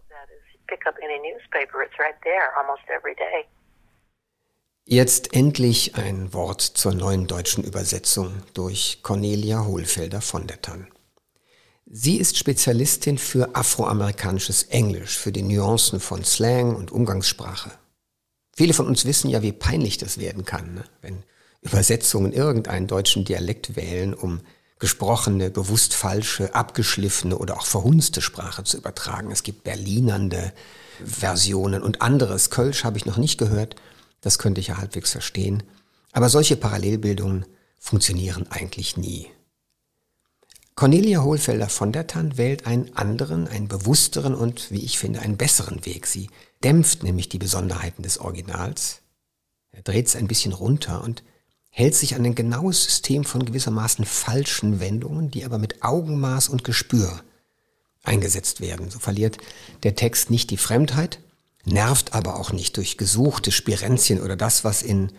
Jetzt 4.87 5.35
endlich 5.35 5.97
ein 5.97 6.35
Wort 6.35 6.61
zur 6.61 6.93
neuen 6.93 7.27
deutschen 7.27 7.65
Übersetzung 7.65 8.43
durch 8.53 9.01
Cornelia 9.03 9.65
Hohlfelder 9.65 10.21
von 10.21 10.47
der 10.47 10.61
Tann. 10.61 10.94
Sie 11.97 12.17
ist 12.17 12.37
Spezialistin 12.37 13.19
für 13.19 13.55
afroamerikanisches 13.55 14.65
Englisch, 14.65 15.17
für 15.17 15.31
die 15.31 15.45
Nuancen 15.45 16.01
von 16.01 16.25
Slang 16.25 16.75
und 16.75 16.91
Umgangssprache. 16.91 17.71
Viele 18.57 18.75
von 18.75 18.89
uns 18.89 19.05
wissen 19.05 19.31
ja, 19.31 19.43
wie 19.43 19.53
peinlich 19.53 19.97
das 19.97 20.19
werden 20.19 20.45
kann, 20.45 20.75
ne? 20.75 20.85
wenn 21.03 21.23
Übersetzungen 21.61 22.33
irgendeinen 22.33 22.89
deutschen 22.89 23.25
Dialekt 23.25 23.77
wählen, 23.77 24.13
um 24.13 24.41
gesprochene, 24.81 25.51
bewusst 25.51 25.95
falsche, 25.95 26.53
abgeschliffene 26.53 27.39
oder 27.39 27.57
auch 27.59 27.67
verhunzte 27.67 28.21
Sprache 28.21 28.65
zu 28.65 28.77
übertragen. 28.77 29.31
Es 29.31 29.45
gibt 29.45 29.63
Berlinernde 29.63 30.53
Versionen 31.05 31.81
und 31.81 32.03
anderes. 32.03 32.51
Kölsch 32.51 32.83
habe 32.83 32.99
ich 32.99 33.07
noch 33.07 33.19
nicht 33.19 33.39
gehört, 33.39 33.77
das 34.21 34.41
könnte 34.41 34.61
ich 34.61 34.67
ja 34.67 34.79
halbwegs 34.79 35.13
verstehen. 35.13 35.63
Aber 36.11 36.29
solche 36.29 36.57
Parallelbildungen 36.57 37.47
funktionieren 37.79 38.49
eigentlich 38.51 38.97
nie. 38.97 39.29
Cornelia 40.77 41.23
Hohlfelder 41.23 41.69
von 41.69 41.93
der 41.93 42.09
Tann 42.09 42.37
wählt 42.37 42.67
einen 42.67 42.97
anderen, 42.97 43.47
einen 43.47 43.69
bewussteren 43.69 44.35
und, 44.35 44.73
wie 44.73 44.85
ich 44.85 44.99
finde, 44.99 45.21
einen 45.21 45.37
besseren 45.37 45.87
Weg. 45.87 46.07
Sie 46.07 46.31
dämpft 46.65 47.05
nämlich 47.05 47.29
die 47.29 47.39
Besonderheiten 47.39 48.03
des 48.03 48.19
Originals, 48.19 49.01
dreht 49.85 50.09
es 50.09 50.17
ein 50.17 50.27
bisschen 50.27 50.53
runter 50.53 51.05
und 51.05 51.23
hält 51.71 51.95
sich 51.95 52.17
an 52.17 52.25
ein 52.25 52.35
genaues 52.35 52.85
System 52.85 53.25
von 53.25 53.45
gewissermaßen 53.45 54.05
falschen 54.05 54.81
Wendungen, 54.81 55.31
die 55.31 55.45
aber 55.45 55.59
mit 55.59 55.83
Augenmaß 55.85 56.49
und 56.49 56.65
Gespür 56.65 57.21
eingesetzt 58.03 58.61
werden. 58.61 58.91
So 58.91 58.99
verliert 58.99 59.39
der 59.85 59.95
Text 59.95 60.31
nicht 60.31 60.51
die 60.51 60.57
Fremdheit, 60.57 61.21
nervt 61.65 62.15
aber 62.15 62.37
auch 62.37 62.53
nicht 62.53 62.77
durch 62.77 62.97
gesuchte 62.97 63.53
Spirenzien 63.53 64.21
oder 64.21 64.37
das, 64.37 64.65
was 64.65 64.83
in 64.83 65.13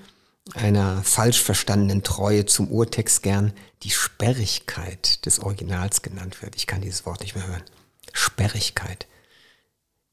einer 0.54 1.02
falsch 1.04 1.42
verstandenen 1.42 2.04
Treue 2.04 2.46
zum 2.46 2.70
Urtext 2.70 3.24
gern 3.24 3.54
die 3.84 3.90
Sperrigkeit 3.90 5.25
des 5.25 5.40
Originals 5.40 6.02
genannt 6.02 6.42
wird. 6.42 6.56
Ich 6.56 6.68
kann 6.68 6.82
dieses 6.82 7.06
Wort 7.06 7.22
nicht 7.22 7.36
mehr 7.36 7.48
hören. 7.48 7.64
Sperrigkeit. 8.14 9.08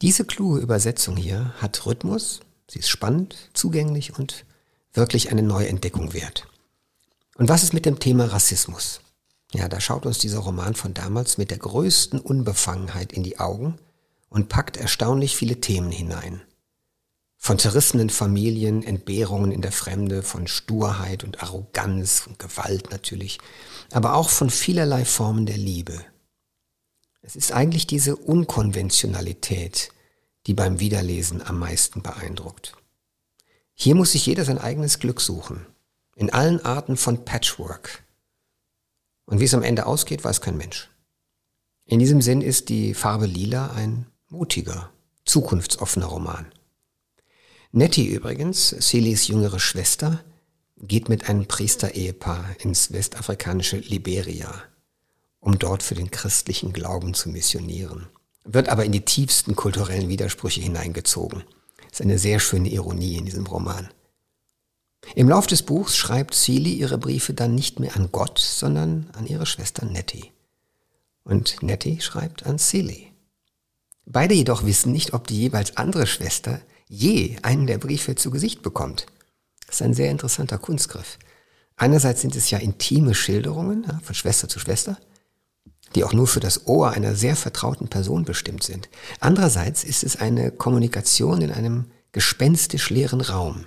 Diese 0.00 0.24
kluge 0.24 0.60
Übersetzung 0.60 1.16
hier 1.16 1.54
hat 1.58 1.86
Rhythmus, 1.86 2.40
sie 2.68 2.80
ist 2.80 2.88
spannend, 2.88 3.36
zugänglich 3.52 4.18
und 4.18 4.44
wirklich 4.92 5.30
eine 5.30 5.42
neue 5.42 5.68
Entdeckung 5.68 6.12
wert. 6.12 6.48
Und 7.36 7.48
was 7.48 7.62
ist 7.62 7.72
mit 7.72 7.86
dem 7.86 7.98
Thema 7.98 8.24
Rassismus? 8.26 9.00
Ja, 9.52 9.68
da 9.68 9.80
schaut 9.80 10.06
uns 10.06 10.18
dieser 10.18 10.38
Roman 10.38 10.74
von 10.74 10.94
damals 10.94 11.38
mit 11.38 11.50
der 11.50 11.58
größten 11.58 12.18
Unbefangenheit 12.18 13.12
in 13.12 13.22
die 13.22 13.38
Augen 13.38 13.78
und 14.28 14.48
packt 14.48 14.76
erstaunlich 14.76 15.36
viele 15.36 15.60
Themen 15.60 15.90
hinein. 15.90 16.40
Von 17.44 17.58
zerrissenen 17.58 18.08
Familien, 18.08 18.84
Entbehrungen 18.84 19.50
in 19.50 19.62
der 19.62 19.72
Fremde, 19.72 20.22
von 20.22 20.46
Sturheit 20.46 21.24
und 21.24 21.42
Arroganz 21.42 22.22
und 22.28 22.38
Gewalt 22.38 22.92
natürlich, 22.92 23.40
aber 23.90 24.14
auch 24.14 24.28
von 24.28 24.48
vielerlei 24.48 25.04
Formen 25.04 25.44
der 25.44 25.56
Liebe. 25.56 26.04
Es 27.20 27.34
ist 27.34 27.50
eigentlich 27.50 27.88
diese 27.88 28.14
Unkonventionalität, 28.14 29.90
die 30.46 30.54
beim 30.54 30.78
Wiederlesen 30.78 31.42
am 31.42 31.58
meisten 31.58 32.00
beeindruckt. 32.00 32.74
Hier 33.74 33.96
muss 33.96 34.12
sich 34.12 34.24
jeder 34.24 34.44
sein 34.44 34.58
eigenes 34.58 35.00
Glück 35.00 35.20
suchen, 35.20 35.66
in 36.14 36.32
allen 36.32 36.64
Arten 36.64 36.96
von 36.96 37.24
Patchwork. 37.24 38.04
Und 39.24 39.40
wie 39.40 39.46
es 39.46 39.54
am 39.54 39.64
Ende 39.64 39.86
ausgeht, 39.86 40.22
weiß 40.22 40.42
kein 40.42 40.56
Mensch. 40.56 40.90
In 41.86 41.98
diesem 41.98 42.22
Sinn 42.22 42.40
ist 42.40 42.68
die 42.68 42.94
Farbe 42.94 43.26
Lila 43.26 43.72
ein 43.72 44.06
mutiger, 44.28 44.92
zukunftsoffener 45.24 46.06
Roman. 46.06 46.46
Nettie 47.74 48.06
übrigens, 48.06 48.76
Celis 48.80 49.28
jüngere 49.28 49.58
Schwester, 49.58 50.22
geht 50.76 51.08
mit 51.08 51.30
einem 51.30 51.46
Priesterehepaar 51.46 52.54
ins 52.60 52.92
westafrikanische 52.92 53.78
Liberia, 53.78 54.52
um 55.40 55.58
dort 55.58 55.82
für 55.82 55.94
den 55.94 56.10
christlichen 56.10 56.74
Glauben 56.74 57.14
zu 57.14 57.30
missionieren, 57.30 58.08
wird 58.44 58.68
aber 58.68 58.84
in 58.84 58.92
die 58.92 59.06
tiefsten 59.06 59.56
kulturellen 59.56 60.10
Widersprüche 60.10 60.60
hineingezogen. 60.60 61.44
Das 61.78 62.00
ist 62.00 62.02
eine 62.02 62.18
sehr 62.18 62.40
schöne 62.40 62.68
Ironie 62.68 63.16
in 63.16 63.24
diesem 63.24 63.46
Roman. 63.46 63.88
Im 65.14 65.30
Lauf 65.30 65.46
des 65.46 65.62
Buchs 65.62 65.96
schreibt 65.96 66.34
Celie 66.34 66.74
ihre 66.74 66.98
Briefe 66.98 67.32
dann 67.32 67.54
nicht 67.54 67.80
mehr 67.80 67.96
an 67.96 68.10
Gott, 68.12 68.38
sondern 68.38 69.08
an 69.14 69.26
ihre 69.26 69.46
Schwester 69.46 69.86
Nettie. 69.86 70.30
Und 71.24 71.62
Nettie 71.62 72.02
schreibt 72.02 72.44
an 72.44 72.58
Celie. 72.58 73.08
Beide 74.04 74.34
jedoch 74.34 74.66
wissen 74.66 74.92
nicht, 74.92 75.14
ob 75.14 75.26
die 75.26 75.38
jeweils 75.38 75.78
andere 75.78 76.06
Schwester 76.06 76.60
je 76.92 77.38
einen 77.40 77.66
der 77.66 77.78
Briefe 77.78 78.16
zu 78.16 78.30
Gesicht 78.30 78.60
bekommt. 78.60 79.06
Das 79.66 79.76
ist 79.76 79.82
ein 79.82 79.94
sehr 79.94 80.10
interessanter 80.10 80.58
Kunstgriff. 80.58 81.18
Einerseits 81.76 82.20
sind 82.20 82.36
es 82.36 82.50
ja 82.50 82.58
intime 82.58 83.14
Schilderungen 83.14 83.84
ja, 83.88 83.98
von 84.04 84.14
Schwester 84.14 84.46
zu 84.46 84.58
Schwester, 84.58 84.98
die 85.94 86.04
auch 86.04 86.12
nur 86.12 86.26
für 86.26 86.40
das 86.40 86.66
Ohr 86.66 86.90
einer 86.90 87.14
sehr 87.14 87.34
vertrauten 87.34 87.88
Person 87.88 88.26
bestimmt 88.26 88.62
sind. 88.62 88.90
Andererseits 89.20 89.84
ist 89.84 90.04
es 90.04 90.16
eine 90.16 90.50
Kommunikation 90.50 91.40
in 91.40 91.50
einem 91.50 91.86
gespenstisch 92.12 92.90
leeren 92.90 93.22
Raum. 93.22 93.64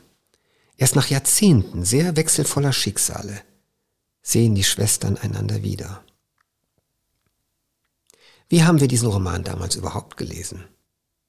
Erst 0.78 0.96
nach 0.96 1.08
Jahrzehnten 1.08 1.84
sehr 1.84 2.16
wechselvoller 2.16 2.74
Schicksale 2.74 3.42
sehen 4.22 4.54
die 4.54 4.64
Schwestern 4.64 5.18
einander 5.18 5.64
wieder. 5.64 6.04
Wie 8.50 8.64
haben 8.64 8.80
wir 8.80 8.88
diesen 8.88 9.10
Roman 9.10 9.44
damals 9.44 9.76
überhaupt 9.76 10.16
gelesen? 10.16 10.64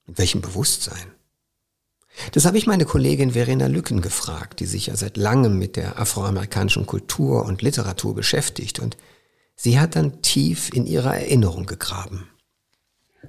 Mit 0.07 0.19
welchem 0.19 0.43
Bewusstsein? 0.43 1.16
Das 2.33 2.45
habe 2.45 2.59
ich 2.59 2.67
meine 2.67 2.85
Kollegin 2.85 3.33
Verena 3.33 3.67
Lücken 3.67 4.01
gefragt, 4.01 4.61
die 4.61 4.67
sich 4.67 4.87
ja 4.87 4.97
seit 4.97 5.17
langem 5.17 5.59
mit 5.59 5.77
der 5.77 5.99
afroamerikanischen 5.99 6.87
Kultur 6.87 7.45
und 7.45 7.63
Literatur 7.63 8.15
beschäftigt 8.15 8.79
und 8.79 8.97
sie 9.55 9.79
hat 9.79 9.97
dann 9.97 10.23
tief 10.23 10.71
in 10.73 10.87
ihrer 10.87 11.17
Erinnerung 11.17 11.67
gegraben. 11.67 12.29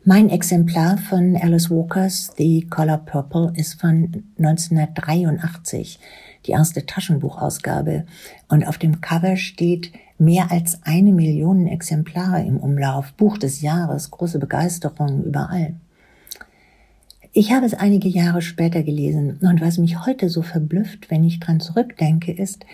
Mein 0.03 0.29
Exemplar 0.29 0.97
von 0.97 1.35
Alice 1.35 1.69
Walkers 1.69 2.31
The 2.37 2.67
Color 2.69 2.99
Purple 2.99 3.51
ist 3.55 3.79
von 3.79 4.23
1983, 4.37 5.99
die 6.45 6.51
erste 6.51 6.85
Taschenbuchausgabe. 6.85 8.05
Und 8.47 8.65
auf 8.65 8.77
dem 8.77 9.01
Cover 9.01 9.35
steht 9.35 9.91
mehr 10.17 10.51
als 10.51 10.79
eine 10.83 11.11
Million 11.11 11.67
Exemplare 11.67 12.41
im 12.41 12.57
Umlauf, 12.57 13.13
Buch 13.13 13.37
des 13.37 13.61
Jahres, 13.61 14.11
große 14.11 14.39
Begeisterung 14.39 15.23
überall. 15.23 15.75
Ich 17.39 17.51
habe 17.51 17.67
es 17.67 17.75
einige 17.75 18.07
Jahre 18.07 18.41
später 18.41 18.81
gelesen 18.81 19.37
und 19.43 19.61
was 19.61 19.77
mich 19.77 20.07
heute 20.07 20.27
so 20.27 20.41
verblüfft, 20.41 21.11
wenn 21.11 21.23
ich 21.23 21.39
dran 21.39 21.59
zurückdenke, 21.59 22.31
ist, 22.31 22.65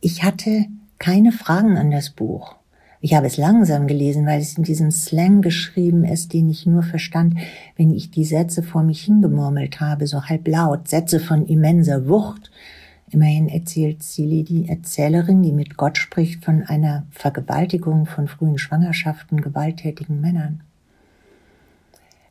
ich 0.00 0.24
hatte 0.24 0.64
keine 0.98 1.30
Fragen 1.30 1.76
an 1.76 1.92
das 1.92 2.10
Buch. 2.10 2.56
Ich 3.00 3.14
habe 3.14 3.28
es 3.28 3.36
langsam 3.36 3.86
gelesen, 3.86 4.26
weil 4.26 4.40
es 4.40 4.58
in 4.58 4.64
diesem 4.64 4.90
Slang 4.90 5.40
geschrieben 5.40 6.04
ist, 6.04 6.32
den 6.32 6.50
ich 6.50 6.66
nur 6.66 6.82
verstand, 6.82 7.34
wenn 7.76 7.92
ich 7.92 8.10
die 8.10 8.24
Sätze 8.24 8.64
vor 8.64 8.82
mich 8.82 9.02
hingemurmelt 9.02 9.78
habe, 9.78 10.08
so 10.08 10.24
halblaut, 10.24 10.88
Sätze 10.88 11.20
von 11.20 11.46
immenser 11.46 12.08
Wucht. 12.08 12.50
Immerhin 13.12 13.48
erzählt 13.48 14.02
Silly, 14.02 14.42
die 14.42 14.68
Erzählerin, 14.68 15.44
die 15.44 15.52
mit 15.52 15.76
Gott 15.76 15.96
spricht, 15.96 16.44
von 16.44 16.64
einer 16.64 17.06
Vergewaltigung 17.12 18.06
von 18.06 18.26
frühen 18.26 18.58
Schwangerschaften 18.58 19.40
gewalttätigen 19.40 20.20
Männern. 20.20 20.64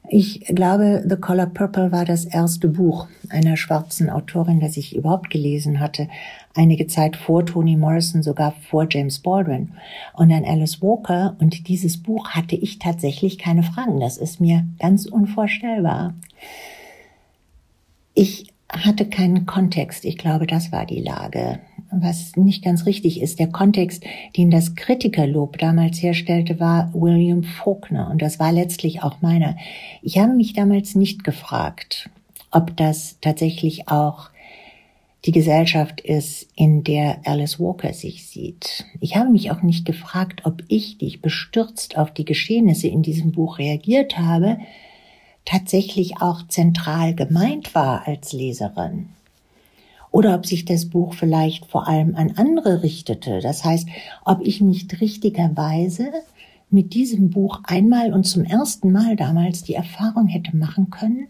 Ich 0.09 0.39
glaube, 0.47 1.03
The 1.07 1.17
Color 1.17 1.47
Purple 1.47 1.91
war 1.91 2.05
das 2.05 2.23
erste 2.23 2.69
Buch 2.69 3.07
einer 3.29 3.57
schwarzen 3.57 4.09
Autorin, 4.09 4.61
das 4.61 4.77
ich 4.77 4.95
überhaupt 4.95 5.29
gelesen 5.29 5.81
hatte. 5.81 6.07
Einige 6.55 6.87
Zeit 6.87 7.17
vor 7.17 7.45
Toni 7.45 7.75
Morrison, 7.75 8.23
sogar 8.23 8.53
vor 8.69 8.87
James 8.89 9.19
Baldwin. 9.19 9.73
Und 10.13 10.29
dann 10.29 10.45
Alice 10.45 10.81
Walker. 10.81 11.35
Und 11.39 11.67
dieses 11.67 12.01
Buch 12.01 12.29
hatte 12.29 12.55
ich 12.55 12.79
tatsächlich 12.79 13.37
keine 13.37 13.63
Fragen. 13.63 13.99
Das 13.99 14.17
ist 14.17 14.39
mir 14.39 14.65
ganz 14.79 15.05
unvorstellbar. 15.07 16.13
Ich 18.13 18.53
hatte 18.69 19.09
keinen 19.09 19.45
Kontext. 19.45 20.05
Ich 20.05 20.17
glaube, 20.17 20.47
das 20.47 20.71
war 20.71 20.85
die 20.85 21.01
Lage 21.01 21.59
was 21.91 22.35
nicht 22.35 22.63
ganz 22.63 22.85
richtig 22.85 23.21
ist. 23.21 23.39
Der 23.39 23.47
Kontext, 23.47 24.03
den 24.35 24.51
das 24.51 24.75
Kritikerlob 24.75 25.57
damals 25.57 26.01
herstellte, 26.01 26.59
war 26.59 26.91
William 26.93 27.43
Faulkner 27.43 28.09
und 28.09 28.21
das 28.21 28.39
war 28.39 28.51
letztlich 28.51 29.03
auch 29.03 29.21
meiner. 29.21 29.55
Ich 30.01 30.17
habe 30.17 30.33
mich 30.33 30.53
damals 30.53 30.95
nicht 30.95 31.23
gefragt, 31.23 32.09
ob 32.51 32.75
das 32.77 33.17
tatsächlich 33.21 33.87
auch 33.87 34.29
die 35.25 35.31
Gesellschaft 35.31 35.99
ist, 35.99 36.47
in 36.55 36.83
der 36.83 37.19
Alice 37.25 37.59
Walker 37.59 37.93
sich 37.93 38.27
sieht. 38.27 38.85
Ich 39.01 39.15
habe 39.15 39.29
mich 39.29 39.51
auch 39.51 39.61
nicht 39.61 39.85
gefragt, 39.85 40.41
ob 40.45 40.63
ich, 40.67 40.97
die 40.97 41.07
ich 41.07 41.21
bestürzt 41.21 41.97
auf 41.97 42.11
die 42.11 42.25
Geschehnisse 42.25 42.87
in 42.87 43.01
diesem 43.01 43.31
Buch 43.31 43.57
reagiert 43.57 44.17
habe, 44.17 44.59
tatsächlich 45.43 46.21
auch 46.21 46.47
zentral 46.47 47.15
gemeint 47.15 47.73
war 47.75 48.07
als 48.07 48.31
Leserin 48.31 49.09
oder 50.11 50.35
ob 50.35 50.45
sich 50.45 50.65
das 50.65 50.89
Buch 50.89 51.13
vielleicht 51.13 51.65
vor 51.65 51.87
allem 51.87 52.15
an 52.15 52.33
andere 52.35 52.83
richtete. 52.83 53.39
Das 53.41 53.63
heißt, 53.63 53.87
ob 54.25 54.45
ich 54.45 54.61
nicht 54.61 55.01
richtigerweise 55.01 56.11
mit 56.69 56.93
diesem 56.93 57.29
Buch 57.29 57.61
einmal 57.63 58.13
und 58.13 58.25
zum 58.25 58.43
ersten 58.43 58.91
Mal 58.91 59.15
damals 59.15 59.63
die 59.63 59.75
Erfahrung 59.75 60.27
hätte 60.27 60.55
machen 60.55 60.89
können, 60.89 61.27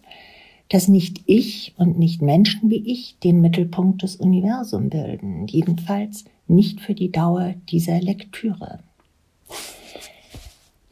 dass 0.69 0.87
nicht 0.87 1.21
ich 1.25 1.73
und 1.77 1.97
nicht 1.97 2.21
Menschen 2.21 2.69
wie 2.69 2.91
ich 2.91 3.17
den 3.23 3.41
Mittelpunkt 3.41 4.03
des 4.03 4.17
Universums 4.17 4.89
bilden, 4.89 5.47
jedenfalls 5.47 6.25
nicht 6.47 6.81
für 6.81 6.93
die 6.93 7.11
Dauer 7.11 7.53
dieser 7.69 8.01
Lektüre. 8.01 8.79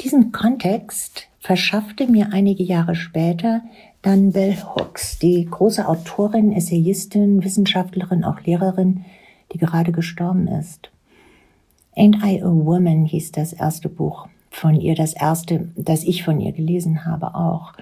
Diesen 0.01 0.32
Kontext 0.32 1.27
verschaffte 1.39 2.08
mir 2.08 2.32
einige 2.32 2.63
Jahre 2.63 2.96
später 2.96 3.63
dann 4.05 4.31
Bell 4.31 4.55
Hooks, 4.55 5.17
die 5.17 5.45
große 5.45 5.88
Autorin, 5.88 6.51
Essayistin, 6.51 7.43
Wissenschaftlerin, 7.43 8.24
auch 8.24 8.41
Lehrerin, 8.41 9.03
die 9.51 9.57
gerade 9.57 9.91
gestorben 9.91 10.47
ist. 10.47 10.91
Ain't 11.97 12.24
I 12.24 12.41
a 12.43 12.47
Woman 12.47 13.05
hieß 13.05 13.31
das 13.31 13.53
erste 13.53 13.89
Buch 13.89 14.27
von 14.51 14.75
ihr, 14.75 14.95
das 14.95 15.13
erste, 15.13 15.69
das 15.75 16.03
ich 16.03 16.24
von 16.24 16.39
ihr 16.39 16.51
gelesen 16.51 17.05
habe 17.05 17.33
auch. 17.35 17.74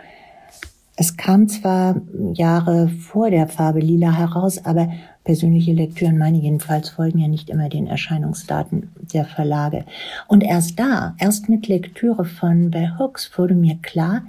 Es 0.96 1.18
kam 1.18 1.48
zwar 1.50 2.02
Jahre 2.34 2.88
vor 2.88 3.30
der 3.30 3.48
Farbe 3.48 3.80
Lila 3.80 4.12
heraus, 4.12 4.64
aber 4.64 4.90
persönliche 5.24 5.74
Lektüren, 5.74 6.18
meine 6.18 6.38
jedenfalls, 6.38 6.90
folgen 6.90 7.20
ja 7.20 7.28
nicht 7.28 7.50
immer 7.50 7.68
den 7.68 7.88
Erscheinungsdaten 7.88 8.92
der 9.14 9.26
Verlage. 9.26 9.86
Und 10.28 10.44
erst 10.44 10.80
da, 10.80 11.16
erst 11.18 11.50
mit 11.50 11.68
Lektüre 11.68 12.24
von 12.24 12.72
Bell 12.72 12.94
Hooks 13.00 13.32
wurde 13.38 13.56
mir 13.56 13.78
klar, 13.82 14.22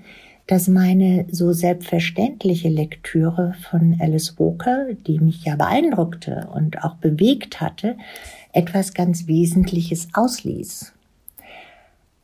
dass 0.46 0.68
meine 0.68 1.26
so 1.30 1.52
selbstverständliche 1.52 2.68
Lektüre 2.68 3.54
von 3.70 3.96
Alice 4.00 4.38
Walker, 4.38 4.92
die 5.06 5.18
mich 5.18 5.44
ja 5.44 5.56
beeindruckte 5.56 6.48
und 6.52 6.84
auch 6.84 6.96
bewegt 6.96 7.60
hatte, 7.60 7.96
etwas 8.52 8.92
ganz 8.94 9.26
Wesentliches 9.26 10.08
ausließ. 10.12 10.92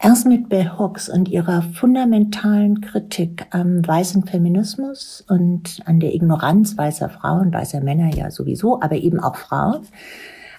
Erst 0.03 0.27
mit 0.27 0.49
Bell 0.49 0.79
Hooks 0.79 1.11
und 1.11 1.29
ihrer 1.29 1.61
fundamentalen 1.61 2.81
Kritik 2.81 3.47
am 3.51 3.87
weißen 3.87 4.25
Feminismus 4.25 5.23
und 5.29 5.81
an 5.85 6.01
der 6.01 6.15
Ignoranz 6.15 6.79
weißer 6.79 7.11
Frauen, 7.11 7.53
weißer 7.53 7.83
Männer 7.83 8.15
ja 8.15 8.31
sowieso, 8.31 8.81
aber 8.81 8.97
eben 8.97 9.21
auch 9.21 9.37
Frauen. 9.37 9.81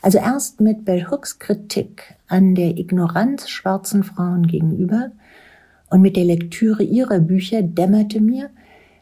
Also 0.04 0.20
erst 0.20 0.62
mit 0.62 0.86
Bell 0.86 1.08
Hooks 1.10 1.40
Kritik 1.40 2.16
an 2.28 2.54
der 2.54 2.78
Ignoranz 2.78 3.50
schwarzen 3.50 4.04
Frauen 4.04 4.46
gegenüber 4.46 5.12
und 5.92 6.02
mit 6.02 6.16
der 6.16 6.26
Lektüre 6.26 6.84
ihrer 6.84 7.20
Bücher 7.20 7.62
dämmerte 7.62 8.20
mir, 8.20 8.50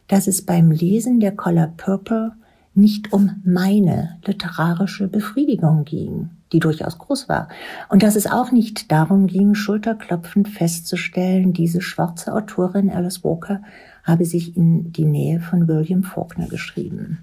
dass 0.07 0.27
es 0.27 0.41
beim 0.41 0.71
Lesen 0.71 1.19
der 1.19 1.31
Color 1.31 1.73
Purple 1.77 2.33
nicht 2.73 3.13
um 3.13 3.41
meine 3.45 4.17
literarische 4.25 5.07
Befriedigung 5.07 5.85
ging. 5.85 6.29
die 6.51 6.59
durchaus 6.59 6.97
groß 6.97 7.29
war. 7.29 7.47
Und 7.89 8.01
dass 8.01 8.15
es 8.15 8.25
auch 8.25 8.51
nicht 8.51 8.91
darum 8.91 9.27
ging, 9.27 9.53
schulterklopfend 9.53 10.49
festzustellen, 10.49 11.53
diese 11.53 11.79
schwarze 11.79 12.33
Autorin 12.33 12.89
Alice 12.89 13.23
Walker 13.23 13.61
habe 14.03 14.25
sich 14.25 14.57
in 14.57 14.91
die 14.91 15.05
Nähe 15.05 15.41
von 15.41 15.67
William 15.67 16.01
Faulkner 16.01 16.47
geschrieben. 16.47 17.19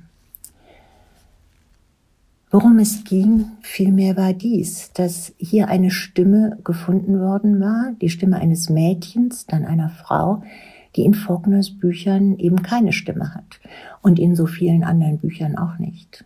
Worum 2.58 2.78
es 2.78 3.04
ging, 3.04 3.50
vielmehr 3.60 4.16
war 4.16 4.32
dies, 4.32 4.90
dass 4.94 5.34
hier 5.36 5.68
eine 5.68 5.90
Stimme 5.90 6.56
gefunden 6.64 7.20
worden 7.20 7.60
war, 7.60 7.92
die 8.00 8.08
Stimme 8.08 8.38
eines 8.38 8.70
Mädchens, 8.70 9.44
dann 9.44 9.66
einer 9.66 9.90
Frau, 9.90 10.42
die 10.96 11.04
in 11.04 11.12
Faulkners 11.12 11.72
Büchern 11.72 12.38
eben 12.38 12.62
keine 12.62 12.94
Stimme 12.94 13.34
hat 13.34 13.60
und 14.00 14.18
in 14.18 14.34
so 14.34 14.46
vielen 14.46 14.84
anderen 14.84 15.18
Büchern 15.18 15.58
auch 15.58 15.78
nicht. 15.78 16.24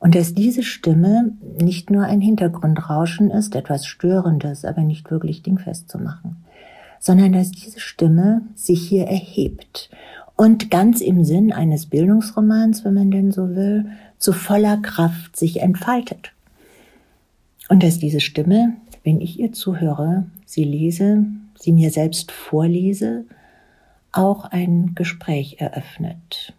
Und 0.00 0.16
dass 0.16 0.34
diese 0.34 0.64
Stimme 0.64 1.34
nicht 1.60 1.92
nur 1.92 2.06
ein 2.06 2.20
Hintergrundrauschen 2.20 3.30
ist, 3.30 3.54
etwas 3.54 3.86
Störendes, 3.86 4.64
aber 4.64 4.82
nicht 4.82 5.12
wirklich 5.12 5.44
dingfest 5.44 5.88
zu 5.88 5.98
machen, 5.98 6.38
sondern 6.98 7.32
dass 7.32 7.52
diese 7.52 7.78
Stimme 7.78 8.42
sich 8.56 8.82
hier 8.88 9.04
erhebt 9.04 9.90
und 10.34 10.72
ganz 10.72 11.00
im 11.00 11.22
Sinn 11.22 11.52
eines 11.52 11.86
Bildungsromans, 11.86 12.84
wenn 12.84 12.94
man 12.94 13.12
denn 13.12 13.30
so 13.30 13.54
will, 13.54 13.86
zu 14.22 14.32
voller 14.32 14.76
Kraft 14.76 15.36
sich 15.36 15.60
entfaltet. 15.60 16.32
Und 17.68 17.82
dass 17.82 17.98
diese 17.98 18.20
Stimme, 18.20 18.74
wenn 19.02 19.20
ich 19.20 19.38
ihr 19.40 19.52
zuhöre, 19.52 20.26
sie 20.46 20.62
lese, 20.62 21.24
sie 21.58 21.72
mir 21.72 21.90
selbst 21.90 22.30
vorlese, 22.30 23.24
auch 24.12 24.44
ein 24.44 24.92
Gespräch 24.94 25.56
eröffnet. 25.58 26.54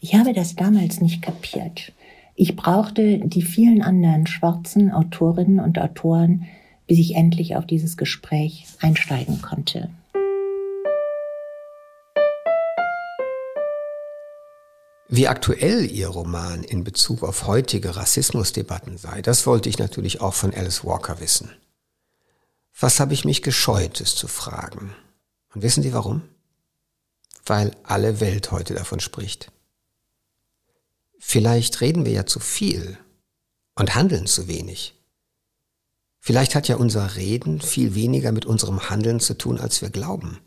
Ich 0.00 0.14
habe 0.14 0.32
das 0.32 0.54
damals 0.54 1.00
nicht 1.00 1.22
kapiert. 1.22 1.92
Ich 2.36 2.54
brauchte 2.54 3.18
die 3.18 3.42
vielen 3.42 3.82
anderen 3.82 4.26
schwarzen 4.26 4.92
Autorinnen 4.92 5.58
und 5.58 5.78
Autoren, 5.78 6.44
bis 6.86 6.98
ich 6.98 7.16
endlich 7.16 7.56
auf 7.56 7.66
dieses 7.66 7.96
Gespräch 7.96 8.66
einsteigen 8.80 9.42
konnte. 9.42 9.90
Wie 15.14 15.28
aktuell 15.28 15.90
Ihr 15.90 16.08
Roman 16.08 16.64
in 16.64 16.84
Bezug 16.84 17.22
auf 17.22 17.46
heutige 17.46 17.96
Rassismusdebatten 17.96 18.96
sei, 18.96 19.20
das 19.20 19.46
wollte 19.46 19.68
ich 19.68 19.78
natürlich 19.78 20.22
auch 20.22 20.32
von 20.32 20.54
Alice 20.54 20.86
Walker 20.86 21.20
wissen. 21.20 21.50
Was 22.80 22.98
habe 22.98 23.12
ich 23.12 23.26
mich 23.26 23.42
gescheut, 23.42 24.00
es 24.00 24.16
zu 24.16 24.26
fragen? 24.26 24.96
Und 25.54 25.60
wissen 25.60 25.82
Sie 25.82 25.92
warum? 25.92 26.22
Weil 27.44 27.76
alle 27.82 28.20
Welt 28.20 28.52
heute 28.52 28.72
davon 28.72 29.00
spricht. 29.00 29.52
Vielleicht 31.18 31.82
reden 31.82 32.06
wir 32.06 32.12
ja 32.12 32.24
zu 32.24 32.40
viel 32.40 32.96
und 33.74 33.94
handeln 33.94 34.26
zu 34.26 34.48
wenig. 34.48 34.94
Vielleicht 36.20 36.54
hat 36.54 36.68
ja 36.68 36.76
unser 36.76 37.16
Reden 37.16 37.60
viel 37.60 37.94
weniger 37.94 38.32
mit 38.32 38.46
unserem 38.46 38.88
Handeln 38.88 39.20
zu 39.20 39.36
tun, 39.36 39.60
als 39.60 39.82
wir 39.82 39.90
glauben. 39.90 40.40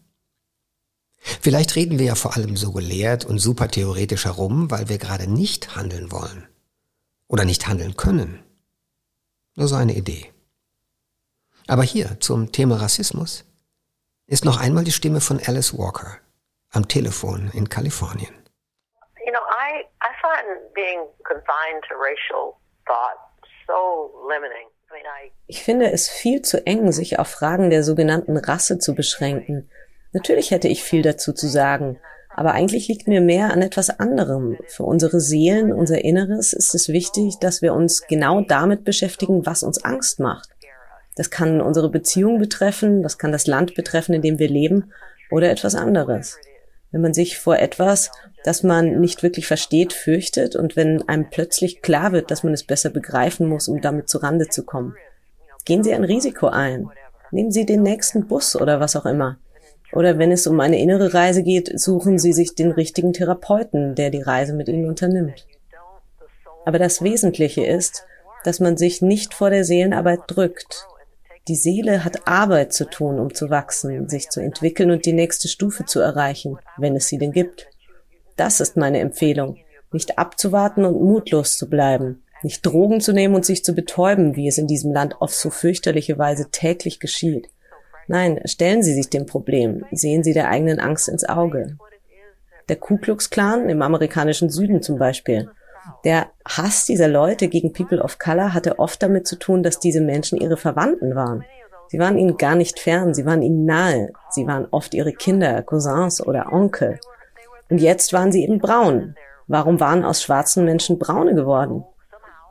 Vielleicht 1.41 1.75
reden 1.75 1.97
wir 1.97 2.05
ja 2.05 2.15
vor 2.15 2.35
allem 2.35 2.55
so 2.55 2.71
gelehrt 2.71 3.25
und 3.25 3.39
super 3.39 3.67
theoretisch 3.67 4.25
herum, 4.25 4.69
weil 4.69 4.89
wir 4.89 4.99
gerade 4.99 5.27
nicht 5.27 5.75
handeln 5.75 6.11
wollen 6.11 6.47
oder 7.27 7.45
nicht 7.45 7.67
handeln 7.67 7.97
können. 7.97 8.43
Nur 9.55 9.67
so 9.67 9.75
eine 9.75 9.95
Idee. 9.95 10.31
Aber 11.67 11.81
hier 11.81 12.19
zum 12.19 12.51
Thema 12.51 12.75
Rassismus 12.75 13.43
ist 14.27 14.45
noch 14.45 14.59
einmal 14.59 14.83
die 14.83 14.91
Stimme 14.91 15.19
von 15.19 15.41
Alice 15.43 15.75
Walker 15.75 16.19
am 16.69 16.87
Telefon 16.87 17.49
in 17.53 17.69
Kalifornien. 17.69 18.35
You 19.25 19.31
know, 19.31 19.41
I, 19.49 19.81
I 20.03 20.11
find 20.21 20.73
being 20.75 20.99
confined 21.23 21.81
to 21.89 21.95
racial 21.95 22.57
thought 22.85 23.17
so 23.65 24.13
limiting. 24.29 24.69
Ich 25.47 25.63
finde 25.63 25.91
es 25.91 26.09
viel 26.09 26.41
zu 26.41 26.65
eng, 26.65 26.91
sich 26.91 27.19
auf 27.19 27.27
Fragen 27.27 27.69
der 27.69 27.83
sogenannten 27.83 28.37
Rasse 28.37 28.79
zu 28.79 28.95
beschränken 28.95 29.69
Natürlich 30.15 30.51
hätte 30.51 30.69
ich 30.69 30.81
viel 30.81 31.01
dazu 31.01 31.33
zu 31.33 31.45
sagen, 31.45 31.99
aber 32.29 32.53
eigentlich 32.53 32.87
liegt 32.87 33.05
mir 33.05 33.19
mehr 33.19 33.51
an 33.51 33.61
etwas 33.61 33.99
anderem. 33.99 34.57
Für 34.65 34.83
unsere 34.83 35.19
Seelen, 35.19 35.73
unser 35.73 36.05
Inneres 36.05 36.53
ist 36.53 36.73
es 36.73 36.87
wichtig, 36.87 37.35
dass 37.41 37.61
wir 37.61 37.73
uns 37.73 38.07
genau 38.07 38.39
damit 38.39 38.85
beschäftigen, 38.85 39.45
was 39.45 39.61
uns 39.61 39.83
Angst 39.83 40.21
macht. 40.21 40.47
Das 41.17 41.31
kann 41.31 41.59
unsere 41.59 41.89
Beziehung 41.89 42.39
betreffen, 42.39 43.03
das 43.03 43.17
kann 43.17 43.33
das 43.33 43.45
Land 43.45 43.75
betreffen, 43.75 44.13
in 44.13 44.21
dem 44.21 44.39
wir 44.39 44.47
leben 44.47 44.93
oder 45.31 45.51
etwas 45.51 45.75
anderes. 45.75 46.37
Wenn 46.91 47.01
man 47.01 47.13
sich 47.13 47.37
vor 47.37 47.57
etwas, 47.57 48.09
das 48.45 48.63
man 48.63 49.01
nicht 49.01 49.21
wirklich 49.21 49.47
versteht, 49.47 49.91
fürchtet 49.91 50.55
und 50.55 50.77
wenn 50.77 51.09
einem 51.09 51.29
plötzlich 51.29 51.81
klar 51.81 52.13
wird, 52.13 52.31
dass 52.31 52.41
man 52.41 52.53
es 52.53 52.63
besser 52.63 52.89
begreifen 52.89 53.49
muss, 53.49 53.67
um 53.67 53.81
damit 53.81 54.07
zu 54.07 54.19
Rande 54.19 54.47
zu 54.47 54.63
kommen. 54.63 54.95
Gehen 55.65 55.83
Sie 55.83 55.93
ein 55.93 56.05
Risiko 56.05 56.47
ein. 56.47 56.89
Nehmen 57.31 57.51
Sie 57.51 57.65
den 57.65 57.83
nächsten 57.83 58.27
Bus 58.27 58.55
oder 58.55 58.79
was 58.79 58.95
auch 58.95 59.05
immer. 59.05 59.39
Oder 59.95 60.19
wenn 60.19 60.31
es 60.31 60.45
um 60.45 60.59
eine 60.59 60.79
innere 60.79 61.13
Reise 61.13 61.41
geht, 61.41 61.79
suchen 61.79 62.19
Sie 62.19 62.33
sich 62.33 62.53
den 62.53 62.71
richtigen 62.71 63.13
Therapeuten, 63.13 63.95
der 63.95 64.09
die 64.09 64.21
Reise 64.21 64.53
mit 64.53 64.67
Ihnen 64.67 64.89
unternimmt. 64.89 65.47
Aber 66.65 66.79
das 66.79 67.01
Wesentliche 67.01 67.65
ist, 67.65 68.05
dass 68.43 68.59
man 68.59 68.75
sich 68.75 69.01
nicht 69.01 69.33
vor 69.33 69.49
der 69.49 69.63
Seelenarbeit 69.63 70.19
drückt. 70.27 70.85
Die 71.47 71.55
Seele 71.55 72.03
hat 72.03 72.27
Arbeit 72.27 72.73
zu 72.73 72.89
tun, 72.89 73.19
um 73.19 73.33
zu 73.33 73.49
wachsen, 73.49 74.09
sich 74.09 74.29
zu 74.29 74.41
entwickeln 74.41 74.91
und 74.91 75.05
die 75.05 75.13
nächste 75.13 75.47
Stufe 75.47 75.85
zu 75.85 76.01
erreichen, 76.01 76.57
wenn 76.77 76.95
es 76.95 77.07
sie 77.07 77.17
denn 77.17 77.31
gibt. 77.31 77.69
Das 78.35 78.59
ist 78.59 78.75
meine 78.75 78.99
Empfehlung, 78.99 79.57
nicht 79.91 80.19
abzuwarten 80.19 80.83
und 80.83 81.01
mutlos 81.01 81.57
zu 81.57 81.69
bleiben, 81.69 82.23
nicht 82.43 82.65
Drogen 82.65 82.99
zu 82.99 83.13
nehmen 83.13 83.35
und 83.35 83.45
sich 83.45 83.63
zu 83.63 83.73
betäuben, 83.73 84.35
wie 84.35 84.47
es 84.47 84.57
in 84.57 84.67
diesem 84.67 84.91
Land 84.91 85.21
auf 85.21 85.33
so 85.33 85.49
fürchterliche 85.49 86.17
Weise 86.17 86.49
täglich 86.51 86.99
geschieht. 86.99 87.47
Nein, 88.07 88.39
stellen 88.45 88.83
Sie 88.83 88.93
sich 88.93 89.09
dem 89.09 89.25
Problem, 89.25 89.85
sehen 89.91 90.23
Sie 90.23 90.33
der 90.33 90.49
eigenen 90.49 90.79
Angst 90.79 91.09
ins 91.09 91.27
Auge. 91.27 91.77
Der 92.69 92.75
Ku 92.75 92.97
Klux 92.97 93.29
Klan 93.29 93.69
im 93.69 93.81
amerikanischen 93.81 94.49
Süden 94.49 94.81
zum 94.81 94.97
Beispiel. 94.97 95.49
Der 96.03 96.27
Hass 96.47 96.85
dieser 96.85 97.07
Leute 97.07 97.47
gegen 97.47 97.73
People 97.73 98.01
of 98.01 98.17
Color 98.17 98.53
hatte 98.53 98.79
oft 98.79 99.01
damit 99.03 99.27
zu 99.27 99.37
tun, 99.37 99.63
dass 99.63 99.79
diese 99.79 100.01
Menschen 100.01 100.39
ihre 100.39 100.57
Verwandten 100.57 101.15
waren. 101.15 101.45
Sie 101.87 101.99
waren 101.99 102.17
ihnen 102.17 102.37
gar 102.37 102.55
nicht 102.55 102.79
fern, 102.79 103.13
sie 103.13 103.25
waren 103.25 103.41
ihnen 103.41 103.65
nahe. 103.65 104.11
Sie 104.29 104.47
waren 104.47 104.67
oft 104.71 104.93
ihre 104.93 105.13
Kinder, 105.13 105.61
Cousins 105.61 106.25
oder 106.25 106.51
Onkel. 106.51 106.99
Und 107.69 107.79
jetzt 107.79 108.13
waren 108.13 108.31
sie 108.31 108.43
eben 108.43 108.59
braun. 108.59 109.15
Warum 109.47 109.79
waren 109.79 110.03
aus 110.03 110.23
schwarzen 110.23 110.65
Menschen 110.65 110.97
braune 110.97 111.35
geworden? 111.35 111.83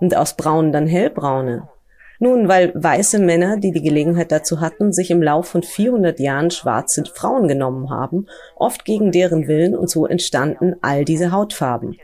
Und 0.01 0.17
aus 0.17 0.37
braunen 0.37 0.73
dann 0.73 0.87
hellbraune? 0.87 1.69
Nun, 2.25 2.49
weil 2.49 2.73
weiße 2.75 3.19
Männer, 3.19 3.59
die 3.59 3.71
die 3.71 3.83
Gelegenheit 3.83 4.33
dazu 4.33 4.63
hatten, 4.63 4.95
sich 4.95 5.11
im 5.11 5.23
Lauf 5.23 5.47
von 5.47 5.63
400 5.63 6.19
Jahren 6.19 6.51
schwarze 6.51 7.05
Frauen 7.05 7.49
genommen 7.49 7.91
haben, 7.91 8.31
oft 8.57 8.87
gegen 8.87 9.13
deren 9.13 9.47
Willen 9.47 9.77
und 9.77 9.91
so 9.91 10.07
entstanden 10.07 10.75
all 10.81 11.05
diese 11.05 11.33
Hautfarben. 11.33 11.99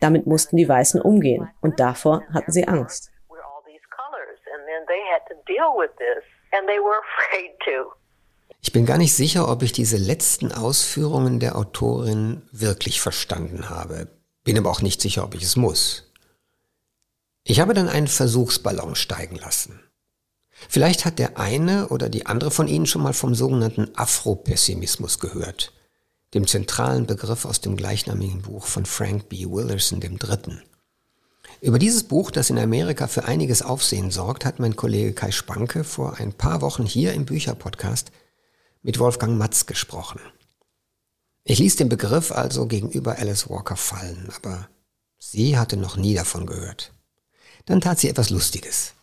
Damit 0.00 0.26
mussten 0.26 0.56
die 0.56 0.66
Weißen 0.66 0.98
umgehen 0.98 1.50
und 1.60 1.78
davor 1.78 2.22
hatten 2.32 2.52
sie 2.52 2.66
Angst. 2.66 3.10
Ich 8.62 8.72
bin 8.72 8.86
gar 8.86 8.98
nicht 8.98 9.14
sicher, 9.14 9.48
ob 9.48 9.62
ich 9.62 9.72
diese 9.72 9.98
letzten 9.98 10.52
Ausführungen 10.52 11.38
der 11.38 11.56
Autorin 11.56 12.48
wirklich 12.50 13.02
verstanden 13.02 13.68
habe. 13.68 14.08
Bin 14.42 14.56
aber 14.56 14.70
auch 14.70 14.80
nicht 14.80 15.02
sicher, 15.02 15.22
ob 15.22 15.34
ich 15.34 15.42
es 15.42 15.54
muss. 15.54 16.05
Ich 17.48 17.60
habe 17.60 17.74
dann 17.74 17.88
einen 17.88 18.08
Versuchsballon 18.08 18.96
steigen 18.96 19.36
lassen. 19.36 19.78
Vielleicht 20.68 21.04
hat 21.04 21.20
der 21.20 21.38
eine 21.38 21.90
oder 21.90 22.08
die 22.08 22.26
andere 22.26 22.50
von 22.50 22.66
Ihnen 22.66 22.86
schon 22.86 23.04
mal 23.04 23.12
vom 23.12 23.36
sogenannten 23.36 23.88
Afropessimismus 23.94 25.20
gehört, 25.20 25.72
dem 26.34 26.48
zentralen 26.48 27.06
Begriff 27.06 27.44
aus 27.44 27.60
dem 27.60 27.76
gleichnamigen 27.76 28.42
Buch 28.42 28.66
von 28.66 28.84
Frank 28.84 29.28
B. 29.28 29.46
Willerson 29.46 30.02
III. 30.02 30.58
Über 31.60 31.78
dieses 31.78 32.02
Buch, 32.02 32.32
das 32.32 32.50
in 32.50 32.58
Amerika 32.58 33.06
für 33.06 33.26
einiges 33.26 33.62
Aufsehen 33.62 34.10
sorgt, 34.10 34.44
hat 34.44 34.58
mein 34.58 34.74
Kollege 34.74 35.12
Kai 35.12 35.30
Spanke 35.30 35.84
vor 35.84 36.16
ein 36.16 36.32
paar 36.32 36.62
Wochen 36.62 36.84
hier 36.84 37.12
im 37.12 37.26
Bücherpodcast 37.26 38.10
mit 38.82 38.98
Wolfgang 38.98 39.38
Matz 39.38 39.66
gesprochen. 39.66 40.20
Ich 41.44 41.60
ließ 41.60 41.76
den 41.76 41.88
Begriff 41.88 42.32
also 42.32 42.66
gegenüber 42.66 43.20
Alice 43.20 43.48
Walker 43.48 43.76
fallen, 43.76 44.32
aber 44.34 44.68
sie 45.16 45.56
hatte 45.56 45.76
noch 45.76 45.96
nie 45.96 46.14
davon 46.14 46.46
gehört. 46.46 46.92
Dann 47.66 47.80
tat 47.80 47.98
sie 47.98 48.08
etwas 48.08 48.30
Lustiges. 48.30 48.94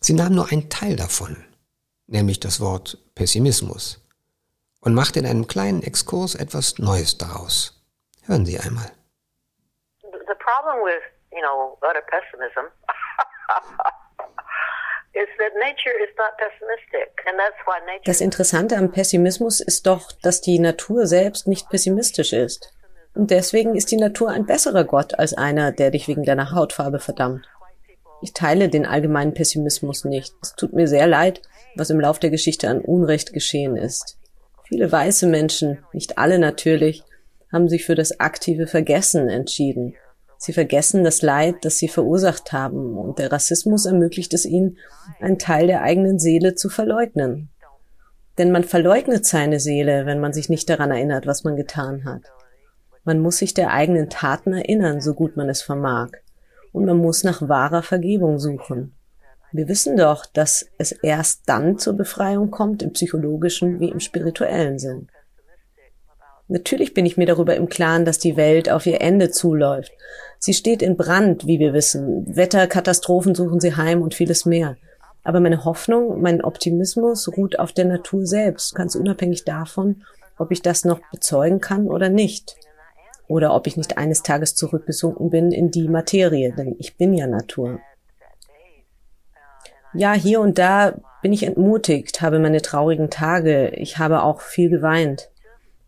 Sie 0.00 0.12
nahm 0.12 0.34
nur 0.34 0.50
einen 0.50 0.70
Teil 0.70 0.96
davon, 0.96 1.44
nämlich 2.06 2.40
das 2.40 2.60
Wort 2.60 2.98
Pessimismus, 3.14 4.04
und 4.80 4.94
machte 4.94 5.18
in 5.18 5.26
einem 5.26 5.46
kleinen 5.46 5.82
Exkurs 5.82 6.34
etwas 6.34 6.78
Neues 6.78 7.18
daraus. 7.18 7.84
Hören 8.24 8.46
Sie 8.46 8.58
einmal. 8.58 8.90
The 10.02 10.34
problem 10.38 10.84
with, 10.84 11.02
you 11.32 11.40
know, 11.40 11.78
utter 11.82 12.02
pessimism 12.02 12.68
das 18.04 18.20
Interessante 18.20 18.76
am 18.76 18.92
Pessimismus 18.92 19.60
ist 19.60 19.86
doch, 19.86 20.12
dass 20.22 20.40
die 20.40 20.58
Natur 20.58 21.06
selbst 21.06 21.46
nicht 21.46 21.68
pessimistisch 21.68 22.32
ist. 22.32 22.72
Und 23.14 23.30
deswegen 23.30 23.74
ist 23.74 23.90
die 23.90 23.96
Natur 23.96 24.30
ein 24.30 24.46
besserer 24.46 24.84
Gott 24.84 25.18
als 25.18 25.34
einer, 25.34 25.72
der 25.72 25.90
dich 25.90 26.06
wegen 26.06 26.24
deiner 26.24 26.52
Hautfarbe 26.52 27.00
verdammt. 27.00 27.48
Ich 28.20 28.32
teile 28.32 28.68
den 28.68 28.86
allgemeinen 28.86 29.34
Pessimismus 29.34 30.04
nicht. 30.04 30.34
Es 30.42 30.54
tut 30.54 30.72
mir 30.72 30.88
sehr 30.88 31.06
leid, 31.06 31.42
was 31.76 31.90
im 31.90 32.00
Lauf 32.00 32.18
der 32.18 32.30
Geschichte 32.30 32.68
an 32.68 32.80
Unrecht 32.80 33.32
geschehen 33.32 33.76
ist. 33.76 34.18
Viele 34.64 34.90
weiße 34.90 35.26
Menschen, 35.26 35.78
nicht 35.92 36.18
alle 36.18 36.38
natürlich, 36.38 37.02
haben 37.52 37.68
sich 37.68 37.86
für 37.86 37.94
das 37.94 38.20
aktive 38.20 38.66
Vergessen 38.66 39.28
entschieden. 39.28 39.94
Sie 40.36 40.52
vergessen 40.52 41.04
das 41.04 41.22
Leid, 41.22 41.56
das 41.62 41.78
sie 41.78 41.88
verursacht 41.88 42.52
haben, 42.52 42.96
und 42.96 43.18
der 43.18 43.32
Rassismus 43.32 43.86
ermöglicht 43.86 44.34
es 44.34 44.44
ihnen, 44.44 44.78
einen 45.20 45.38
Teil 45.38 45.66
der 45.66 45.82
eigenen 45.82 46.18
Seele 46.18 46.54
zu 46.54 46.68
verleugnen. 46.68 47.48
Denn 48.36 48.52
man 48.52 48.62
verleugnet 48.62 49.26
seine 49.26 49.58
Seele, 49.58 50.06
wenn 50.06 50.20
man 50.20 50.32
sich 50.32 50.48
nicht 50.48 50.70
daran 50.70 50.90
erinnert, 50.90 51.26
was 51.26 51.42
man 51.42 51.56
getan 51.56 52.04
hat. 52.04 52.22
Man 53.04 53.20
muss 53.20 53.38
sich 53.38 53.54
der 53.54 53.72
eigenen 53.72 54.10
Taten 54.10 54.52
erinnern, 54.52 55.00
so 55.00 55.14
gut 55.14 55.36
man 55.36 55.48
es 55.48 55.62
vermag. 55.62 56.10
Und 56.72 56.84
man 56.84 56.98
muss 56.98 57.24
nach 57.24 57.48
wahrer 57.48 57.82
Vergebung 57.82 58.38
suchen. 58.38 58.94
Wir 59.52 59.68
wissen 59.68 59.96
doch, 59.96 60.26
dass 60.26 60.66
es 60.76 60.92
erst 60.92 61.42
dann 61.46 61.78
zur 61.78 61.94
Befreiung 61.94 62.50
kommt, 62.50 62.82
im 62.82 62.92
psychologischen 62.92 63.80
wie 63.80 63.88
im 63.88 64.00
spirituellen 64.00 64.78
Sinn. 64.78 65.08
Natürlich 66.48 66.94
bin 66.94 67.04
ich 67.06 67.16
mir 67.16 67.26
darüber 67.26 67.56
im 67.56 67.68
Klaren, 67.68 68.04
dass 68.04 68.18
die 68.18 68.36
Welt 68.36 68.70
auf 68.70 68.86
ihr 68.86 69.00
Ende 69.00 69.30
zuläuft. 69.30 69.92
Sie 70.38 70.54
steht 70.54 70.82
in 70.82 70.96
Brand, 70.96 71.46
wie 71.46 71.58
wir 71.58 71.72
wissen. 71.74 72.24
Wetterkatastrophen 72.34 73.34
suchen 73.34 73.60
sie 73.60 73.76
heim 73.76 74.02
und 74.02 74.14
vieles 74.14 74.46
mehr. 74.46 74.76
Aber 75.24 75.40
meine 75.40 75.64
Hoffnung, 75.64 76.22
mein 76.22 76.42
Optimismus 76.42 77.28
ruht 77.36 77.58
auf 77.58 77.72
der 77.72 77.84
Natur 77.84 78.24
selbst, 78.24 78.74
ganz 78.74 78.94
unabhängig 78.94 79.44
davon, 79.44 80.04
ob 80.38 80.50
ich 80.50 80.62
das 80.62 80.84
noch 80.84 81.00
bezeugen 81.10 81.60
kann 81.60 81.86
oder 81.86 82.08
nicht. 82.08 82.56
Oder 83.28 83.54
ob 83.54 83.66
ich 83.66 83.76
nicht 83.76 83.98
eines 83.98 84.22
Tages 84.22 84.54
zurückgesunken 84.54 85.30
bin 85.30 85.52
in 85.52 85.70
die 85.70 85.88
Materie, 85.88 86.52
denn 86.56 86.74
ich 86.78 86.96
bin 86.96 87.12
ja 87.12 87.26
Natur. 87.26 87.78
Ja, 89.94 90.14
hier 90.14 90.40
und 90.40 90.58
da 90.58 90.98
bin 91.22 91.32
ich 91.32 91.44
entmutigt, 91.44 92.20
habe 92.20 92.38
meine 92.38 92.62
traurigen 92.62 93.10
Tage, 93.10 93.68
ich 93.70 93.98
habe 93.98 94.22
auch 94.22 94.40
viel 94.40 94.70
geweint. 94.70 95.30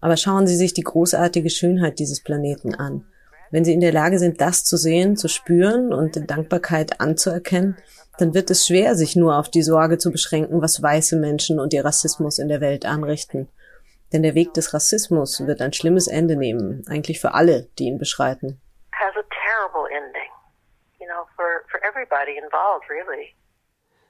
Aber 0.00 0.16
schauen 0.16 0.46
Sie 0.46 0.56
sich 0.56 0.74
die 0.74 0.82
großartige 0.82 1.50
Schönheit 1.50 1.98
dieses 1.98 2.22
Planeten 2.22 2.74
an. 2.74 3.04
Wenn 3.50 3.64
Sie 3.64 3.72
in 3.72 3.80
der 3.80 3.92
Lage 3.92 4.18
sind, 4.18 4.40
das 4.40 4.64
zu 4.64 4.76
sehen, 4.76 5.16
zu 5.16 5.28
spüren 5.28 5.92
und 5.92 6.16
in 6.16 6.26
Dankbarkeit 6.26 7.00
anzuerkennen, 7.00 7.76
dann 8.18 8.34
wird 8.34 8.50
es 8.50 8.66
schwer, 8.66 8.94
sich 8.96 9.16
nur 9.16 9.36
auf 9.36 9.48
die 9.48 9.62
Sorge 9.62 9.98
zu 9.98 10.10
beschränken, 10.10 10.62
was 10.62 10.82
weiße 10.82 11.16
Menschen 11.16 11.58
und 11.58 11.72
ihr 11.72 11.84
Rassismus 11.84 12.38
in 12.38 12.48
der 12.48 12.60
Welt 12.60 12.86
anrichten. 12.86 13.48
Denn 14.12 14.22
der 14.22 14.34
Weg 14.34 14.54
des 14.54 14.74
Rassismus 14.74 15.46
wird 15.46 15.60
ein 15.60 15.72
schlimmes 15.72 16.08
Ende 16.08 16.36
nehmen, 16.36 16.84
eigentlich 16.88 17.20
für 17.20 17.34
alle, 17.34 17.68
die 17.78 17.84
ihn 17.84 17.98
beschreiten. 17.98 18.60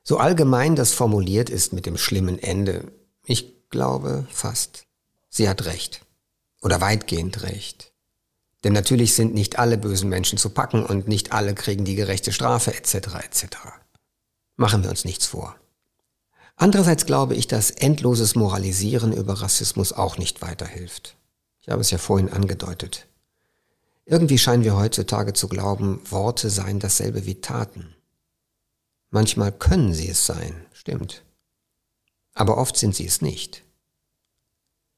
So 0.02 0.16
allgemein 0.16 0.74
das 0.76 0.92
formuliert 0.92 1.50
ist 1.50 1.72
mit 1.72 1.86
dem 1.86 1.96
schlimmen 1.96 2.38
Ende, 2.38 2.92
ich 3.24 3.68
glaube 3.70 4.26
fast, 4.30 4.86
sie 5.28 5.48
hat 5.48 5.66
recht. 5.66 6.04
Oder 6.62 6.80
weitgehend 6.80 7.42
recht. 7.42 7.92
Denn 8.64 8.72
natürlich 8.72 9.14
sind 9.14 9.34
nicht 9.34 9.58
alle 9.58 9.78
bösen 9.78 10.10
Menschen 10.10 10.36
zu 10.36 10.50
packen 10.50 10.84
und 10.84 11.08
nicht 11.08 11.32
alle 11.32 11.54
kriegen 11.54 11.84
die 11.84 11.94
gerechte 11.94 12.32
Strafe 12.32 12.74
etc. 12.74 12.94
etc. 13.24 13.44
Machen 14.56 14.82
wir 14.82 14.90
uns 14.90 15.04
nichts 15.04 15.26
vor. 15.26 15.59
Andererseits 16.60 17.06
glaube 17.06 17.34
ich, 17.36 17.46
dass 17.46 17.70
endloses 17.70 18.34
Moralisieren 18.34 19.14
über 19.14 19.32
Rassismus 19.32 19.94
auch 19.94 20.18
nicht 20.18 20.42
weiterhilft. 20.42 21.16
Ich 21.62 21.70
habe 21.70 21.80
es 21.80 21.90
ja 21.90 21.96
vorhin 21.96 22.28
angedeutet. 22.28 23.06
Irgendwie 24.04 24.36
scheinen 24.36 24.62
wir 24.62 24.76
heutzutage 24.76 25.32
zu 25.32 25.48
glauben, 25.48 26.02
Worte 26.10 26.50
seien 26.50 26.78
dasselbe 26.78 27.24
wie 27.24 27.40
Taten. 27.40 27.94
Manchmal 29.08 29.52
können 29.52 29.94
sie 29.94 30.10
es 30.10 30.26
sein, 30.26 30.66
stimmt. 30.74 31.24
Aber 32.34 32.58
oft 32.58 32.76
sind 32.76 32.94
sie 32.94 33.06
es 33.06 33.22
nicht. 33.22 33.64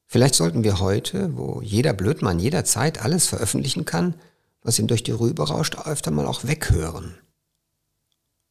Vielleicht 0.05 0.35
sollten 0.35 0.65
wir 0.65 0.81
heute, 0.81 1.37
wo 1.37 1.61
jeder 1.61 1.93
Blödmann 1.93 2.39
jederzeit 2.39 3.01
alles 3.01 3.27
veröffentlichen 3.27 3.85
kann, 3.85 4.15
was 4.63 4.79
ihm 4.79 4.87
durch 4.87 5.03
die 5.03 5.11
Rübe 5.11 5.47
rauscht, 5.47 5.77
öfter 5.85 6.11
mal 6.11 6.27
auch 6.27 6.43
weghören. 6.43 7.17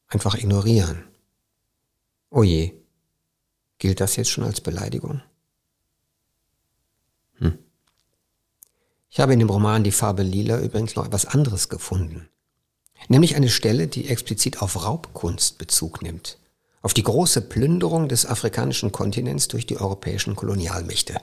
Einfach 0.07 0.33
ignorieren. 0.33 1.03
Oh 2.31 2.41
je, 2.41 2.73
Gilt 3.83 3.99
das 3.99 4.15
jetzt 4.15 4.29
schon 4.29 4.45
als 4.45 4.61
Beleidigung? 4.61 5.21
Hm. 7.39 7.57
Ich 9.09 9.19
habe 9.19 9.33
in 9.33 9.39
dem 9.39 9.49
Roman 9.49 9.83
Die 9.83 9.91
Farbe 9.91 10.23
Lila 10.23 10.57
übrigens 10.61 10.95
noch 10.95 11.05
etwas 11.05 11.25
anderes 11.25 11.67
gefunden. 11.67 12.29
Nämlich 13.09 13.35
eine 13.35 13.49
Stelle, 13.49 13.87
die 13.87 14.07
explizit 14.07 14.61
auf 14.61 14.81
Raubkunst 14.81 15.57
Bezug 15.57 16.01
nimmt. 16.01 16.37
Auf 16.81 16.93
die 16.93 17.03
große 17.03 17.41
Plünderung 17.41 18.07
des 18.07 18.25
afrikanischen 18.25 18.93
Kontinents 18.93 19.49
durch 19.49 19.65
die 19.65 19.75
europäischen 19.75 20.37
Kolonialmächte. 20.37 21.17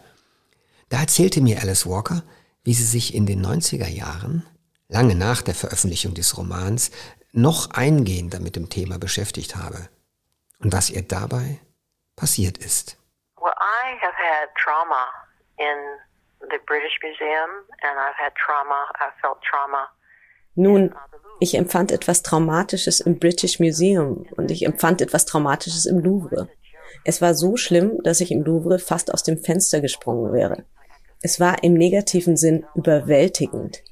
Da 0.91 1.01
erzählte 1.01 1.41
mir 1.41 1.63
Alice 1.63 1.87
Walker, 1.87 2.25
wie 2.63 2.75
sie 2.75 2.85
sich 2.85 3.15
in 3.15 3.25
den 3.25 3.43
90er 3.43 3.89
Jahren, 3.89 4.45
lange 4.87 5.15
nach 5.15 5.41
der 5.41 5.55
Veröffentlichung 5.55 6.13
des 6.13 6.37
Romans, 6.37 6.91
noch 7.33 7.71
eingehender 7.71 8.39
mit 8.39 8.55
dem 8.55 8.69
Thema 8.69 8.99
beschäftigt 8.99 9.57
habe. 9.57 9.89
Und 10.59 10.75
was 10.75 10.91
ihr 10.91 11.01
dabei 11.01 11.59
passiert 12.21 12.59
ist. 12.59 12.99
Well, 13.41 13.55
I 13.57 13.97
have 14.01 14.15
had 14.15 14.49
trauma 14.63 15.07
in 15.57 15.79
the 16.51 16.59
British 16.67 16.97
Museum 17.03 17.51
and 17.83 17.99
I've 17.99 18.19
had 18.19 18.33
trauma, 18.37 18.87
I 19.01 19.09
felt 19.21 19.39
trauma. 19.43 19.89
Nun, 20.55 20.95
ich 21.41 21.55
empfand 21.55 21.91
etwas 21.91 22.23
Traumatisches 22.23 23.01
im 23.01 23.19
British 23.19 23.61
Museum 23.61 24.27
und 24.37 24.51
ich 24.51 24.67
empfand 24.67 25.01
etwas 25.01 25.25
Traumatisches 25.25 25.87
im 25.87 26.01
Louvre. 26.01 26.51
Es 27.05 27.23
war 27.23 27.35
so 27.35 27.57
schlimm, 27.57 27.99
dass 28.03 28.21
ich 28.21 28.31
im 28.31 28.43
Louvre 28.43 28.79
fast 28.79 29.15
aus 29.15 29.23
dem 29.23 29.39
Fenster 29.39 29.81
gesprungen 29.81 30.33
wäre. 30.35 30.65
Es 31.23 31.41
war 31.41 31.63
im 31.63 31.75
negativen 31.75 32.37
Sinn 32.37 32.67
überwältigend. 32.75 33.83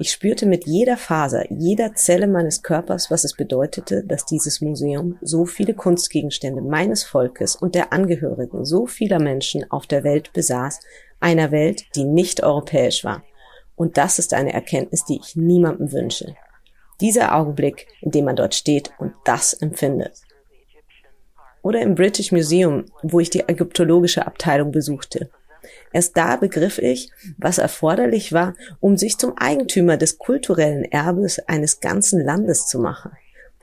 Ich 0.00 0.12
spürte 0.12 0.46
mit 0.46 0.66
jeder 0.66 0.96
Faser, 0.96 1.44
jeder 1.52 1.94
Zelle 1.94 2.26
meines 2.26 2.62
Körpers, 2.62 3.10
was 3.10 3.24
es 3.24 3.34
bedeutete, 3.34 4.02
dass 4.02 4.24
dieses 4.24 4.62
Museum 4.62 5.18
so 5.20 5.44
viele 5.44 5.74
Kunstgegenstände 5.74 6.62
meines 6.62 7.04
Volkes 7.04 7.54
und 7.54 7.74
der 7.74 7.92
Angehörigen 7.92 8.64
so 8.64 8.86
vieler 8.86 9.18
Menschen 9.18 9.70
auf 9.70 9.86
der 9.86 10.02
Welt 10.02 10.32
besaß, 10.32 10.80
einer 11.20 11.50
Welt, 11.50 11.84
die 11.96 12.04
nicht 12.04 12.42
europäisch 12.42 13.04
war. 13.04 13.22
Und 13.76 13.98
das 13.98 14.18
ist 14.18 14.32
eine 14.32 14.54
Erkenntnis, 14.54 15.04
die 15.04 15.20
ich 15.22 15.36
niemandem 15.36 15.92
wünsche. 15.92 16.34
Dieser 17.02 17.34
Augenblick, 17.36 17.86
in 18.00 18.10
dem 18.10 18.24
man 18.24 18.36
dort 18.36 18.54
steht 18.54 18.92
und 18.98 19.12
das 19.26 19.52
empfindet. 19.52 20.22
Oder 21.60 21.82
im 21.82 21.94
British 21.94 22.32
Museum, 22.32 22.86
wo 23.02 23.20
ich 23.20 23.28
die 23.28 23.46
ägyptologische 23.46 24.26
Abteilung 24.26 24.72
besuchte. 24.72 25.28
Erst 25.92 26.16
da 26.16 26.36
begriff 26.36 26.78
ich, 26.78 27.10
was 27.36 27.58
erforderlich 27.58 28.32
war, 28.32 28.54
um 28.78 28.96
sich 28.96 29.18
zum 29.18 29.36
Eigentümer 29.36 29.96
des 29.96 30.18
kulturellen 30.18 30.84
Erbes 30.84 31.40
eines 31.48 31.80
ganzen 31.80 32.24
Landes 32.24 32.66
zu 32.66 32.78
machen. 32.78 33.12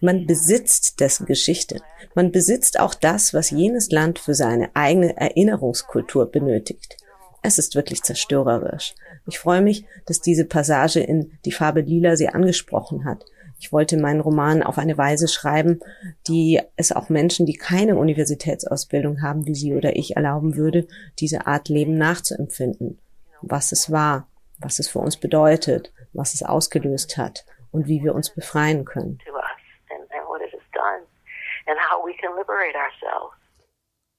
Man 0.01 0.27
besitzt 0.27 0.99
dessen 0.99 1.25
Geschichte. 1.25 1.81
Man 2.13 2.31
besitzt 2.31 2.79
auch 2.79 2.93
das, 2.93 3.33
was 3.33 3.49
jenes 3.49 3.89
Land 3.89 4.19
für 4.19 4.35
seine 4.35 4.69
eigene 4.75 5.17
Erinnerungskultur 5.17 6.29
benötigt. 6.29 6.97
Es 7.41 7.57
ist 7.57 7.75
wirklich 7.75 8.03
zerstörerisch. 8.03 8.93
Ich 9.25 9.39
freue 9.39 9.61
mich, 9.61 9.85
dass 10.05 10.21
diese 10.21 10.45
Passage 10.45 10.99
in 10.99 11.31
Die 11.45 11.51
Farbe 11.51 11.81
Lila 11.81 12.15
sie 12.15 12.29
angesprochen 12.29 13.05
hat. 13.05 13.25
Ich 13.59 13.71
wollte 13.71 13.97
meinen 13.97 14.21
Roman 14.21 14.63
auf 14.63 14.77
eine 14.77 14.97
Weise 14.97 15.27
schreiben, 15.27 15.79
die 16.27 16.61
es 16.75 16.91
auch 16.91 17.09
Menschen, 17.09 17.45
die 17.45 17.55
keine 17.55 17.95
Universitätsausbildung 17.95 19.21
haben, 19.21 19.45
wie 19.45 19.55
Sie 19.55 19.73
oder 19.73 19.95
ich, 19.95 20.15
erlauben 20.15 20.55
würde, 20.55 20.87
diese 21.19 21.47
Art 21.47 21.69
Leben 21.69 21.97
nachzuempfinden. 21.97 22.99
Was 23.41 23.71
es 23.71 23.91
war, 23.91 24.27
was 24.59 24.79
es 24.79 24.87
für 24.87 24.99
uns 24.99 25.17
bedeutet, 25.17 25.91
was 26.13 26.33
es 26.33 26.43
ausgelöst 26.43 27.17
hat 27.17 27.45
und 27.71 27.87
wie 27.87 28.03
wir 28.03 28.15
uns 28.15 28.33
befreien 28.33 28.85
können. 28.85 29.19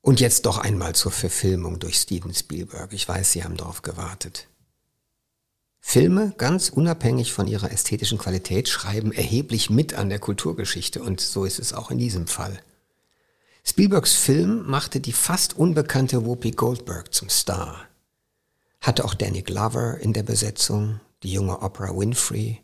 Und 0.03 0.21
jetzt 0.21 0.47
doch 0.47 0.59
einmal 0.59 0.95
zur 0.95 1.13
Verfilmung 1.13 1.81
durch 1.81 1.97
Steven 1.97 2.33
Spielberg. 2.33 2.93
Ich 2.93 3.09
weiß, 3.09 3.33
Sie 3.33 3.45
haben 3.45 3.57
darauf 3.57 3.83
gewartet. 3.83 4.49
Filme, 5.91 6.35
ganz 6.37 6.69
unabhängig 6.69 7.33
von 7.33 7.47
ihrer 7.47 7.73
ästhetischen 7.73 8.19
Qualität, 8.19 8.69
schreiben 8.69 9.11
erheblich 9.11 9.71
mit 9.71 9.95
an 9.95 10.11
der 10.11 10.19
Kulturgeschichte 10.19 11.01
und 11.03 11.19
so 11.19 11.47
ist 11.47 11.59
es 11.59 11.73
auch 11.73 11.91
in 11.91 11.97
diesem 11.97 12.27
Fall. 12.27 12.61
Spielbergs 13.65 14.13
Film 14.13 14.69
machte 14.69 15.01
die 15.01 15.15
fast 15.15 15.57
unbekannte 15.57 16.27
Whoopi 16.27 16.51
Goldberg 16.51 17.15
zum 17.15 17.31
Star. 17.31 17.89
Hatte 18.83 19.03
auch 19.03 19.15
Danny 19.15 19.41
Glover 19.41 19.97
in 19.97 20.13
der 20.13 20.25
Besetzung, 20.25 21.01
die 21.23 21.33
junge 21.33 21.63
Oprah 21.63 21.97
Winfrey. 21.97 22.61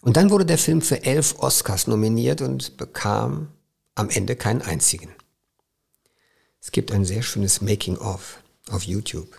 Und 0.00 0.16
dann 0.16 0.30
wurde 0.30 0.46
der 0.46 0.56
Film 0.56 0.80
für 0.80 1.04
elf 1.04 1.34
Oscars 1.40 1.86
nominiert 1.86 2.40
und 2.40 2.78
bekam 2.78 3.48
am 3.94 4.08
Ende 4.08 4.36
keinen 4.36 4.62
einzigen. 4.62 5.10
Es 6.62 6.72
gibt 6.72 6.92
ein 6.92 7.04
sehr 7.04 7.20
schönes 7.20 7.60
Making-of 7.60 8.42
auf 8.70 8.84
YouTube 8.84 9.38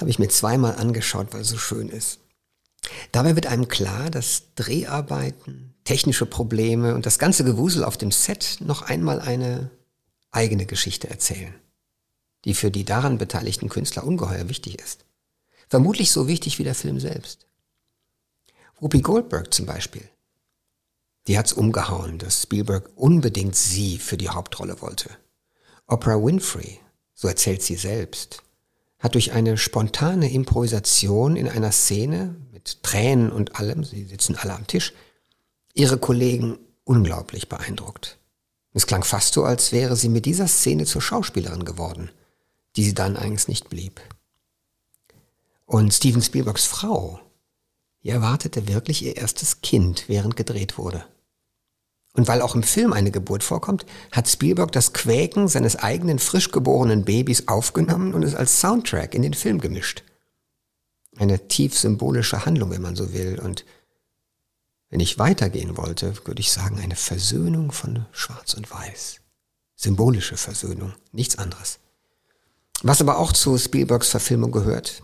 habe 0.00 0.10
ich 0.10 0.18
mir 0.18 0.28
zweimal 0.28 0.76
angeschaut, 0.76 1.32
weil 1.32 1.42
es 1.42 1.48
so 1.48 1.58
schön 1.58 1.88
ist. 1.88 2.20
Dabei 3.12 3.34
wird 3.34 3.46
einem 3.46 3.68
klar, 3.68 4.10
dass 4.10 4.54
Dreharbeiten, 4.54 5.74
technische 5.84 6.26
Probleme 6.26 6.94
und 6.94 7.06
das 7.06 7.18
ganze 7.18 7.44
Gewusel 7.44 7.84
auf 7.84 7.96
dem 7.96 8.10
Set 8.10 8.58
noch 8.60 8.82
einmal 8.82 9.20
eine 9.20 9.70
eigene 10.30 10.66
Geschichte 10.66 11.08
erzählen, 11.10 11.54
die 12.44 12.54
für 12.54 12.70
die 12.70 12.84
daran 12.84 13.18
beteiligten 13.18 13.68
Künstler 13.68 14.04
ungeheuer 14.04 14.48
wichtig 14.48 14.80
ist. 14.80 15.04
Vermutlich 15.68 16.10
so 16.10 16.26
wichtig 16.26 16.58
wie 16.58 16.64
der 16.64 16.74
Film 16.74 16.98
selbst. 17.00 17.46
Whoopi 18.78 19.02
Goldberg 19.02 19.52
zum 19.52 19.66
Beispiel. 19.66 20.08
Die 21.26 21.38
hat's 21.38 21.52
umgehauen, 21.52 22.18
dass 22.18 22.42
Spielberg 22.42 22.90
unbedingt 22.96 23.54
sie 23.54 23.98
für 23.98 24.16
die 24.16 24.30
Hauptrolle 24.30 24.80
wollte. 24.80 25.10
Oprah 25.86 26.22
Winfrey, 26.22 26.80
so 27.14 27.28
erzählt 27.28 27.62
sie 27.62 27.74
selbst, 27.74 28.42
hat 29.00 29.14
durch 29.14 29.32
eine 29.32 29.56
spontane 29.56 30.30
Improvisation 30.30 31.34
in 31.34 31.48
einer 31.48 31.72
Szene 31.72 32.36
mit 32.52 32.82
Tränen 32.82 33.32
und 33.32 33.56
allem, 33.56 33.82
sie 33.82 34.04
sitzen 34.04 34.36
alle 34.36 34.54
am 34.54 34.66
Tisch, 34.66 34.92
ihre 35.74 35.98
Kollegen 35.98 36.58
unglaublich 36.84 37.48
beeindruckt. 37.48 38.18
Es 38.72 38.86
klang 38.86 39.02
fast 39.02 39.34
so, 39.34 39.44
als 39.44 39.72
wäre 39.72 39.96
sie 39.96 40.08
mit 40.08 40.26
dieser 40.26 40.46
Szene 40.46 40.84
zur 40.84 41.02
Schauspielerin 41.02 41.64
geworden, 41.64 42.10
die 42.76 42.84
sie 42.84 42.94
dann 42.94 43.16
eigentlich 43.16 43.48
nicht 43.48 43.68
blieb. 43.70 44.00
Und 45.64 45.92
Steven 45.92 46.22
Spielbergs 46.22 46.66
Frau, 46.66 47.20
die 48.02 48.10
erwartete 48.10 48.68
wirklich 48.68 49.02
ihr 49.02 49.16
erstes 49.16 49.60
Kind, 49.62 50.04
während 50.08 50.36
gedreht 50.36 50.78
wurde. 50.78 51.04
Und 52.12 52.26
weil 52.26 52.42
auch 52.42 52.54
im 52.54 52.62
Film 52.62 52.92
eine 52.92 53.12
Geburt 53.12 53.44
vorkommt, 53.44 53.86
hat 54.10 54.28
Spielberg 54.28 54.72
das 54.72 54.92
Quäken 54.92 55.46
seines 55.46 55.76
eigenen 55.76 56.18
frisch 56.18 56.50
geborenen 56.50 57.04
Babys 57.04 57.46
aufgenommen 57.46 58.14
und 58.14 58.24
es 58.24 58.34
als 58.34 58.60
Soundtrack 58.60 59.14
in 59.14 59.22
den 59.22 59.34
Film 59.34 59.60
gemischt. 59.60 60.02
Eine 61.16 61.46
tief 61.48 61.78
symbolische 61.78 62.44
Handlung, 62.44 62.70
wenn 62.70 62.82
man 62.82 62.96
so 62.96 63.12
will, 63.12 63.38
und 63.38 63.64
wenn 64.88 65.00
ich 65.00 65.18
weitergehen 65.18 65.76
wollte, 65.76 66.14
würde 66.26 66.40
ich 66.40 66.50
sagen, 66.50 66.80
eine 66.80 66.96
Versöhnung 66.96 67.70
von 67.70 68.06
Schwarz 68.10 68.54
und 68.54 68.70
Weiß. 68.70 69.20
Symbolische 69.76 70.36
Versöhnung, 70.36 70.92
nichts 71.12 71.38
anderes. 71.38 71.78
Was 72.82 73.00
aber 73.00 73.18
auch 73.18 73.32
zu 73.32 73.56
Spielbergs 73.56 74.08
Verfilmung 74.08 74.50
gehört, 74.50 75.02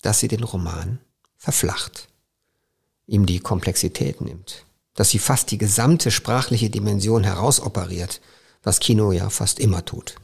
dass 0.00 0.20
sie 0.20 0.28
den 0.28 0.44
Roman 0.44 0.98
verflacht, 1.36 2.08
ihm 3.06 3.26
die 3.26 3.40
Komplexität 3.40 4.20
nimmt, 4.22 4.64
dass 4.96 5.10
sie 5.10 5.18
fast 5.18 5.50
die 5.50 5.58
gesamte 5.58 6.10
sprachliche 6.10 6.70
Dimension 6.70 7.22
herausoperiert, 7.22 8.20
was 8.62 8.80
Kino 8.80 9.12
ja 9.12 9.30
fast 9.30 9.60
immer 9.60 9.84
tut. 9.84 10.16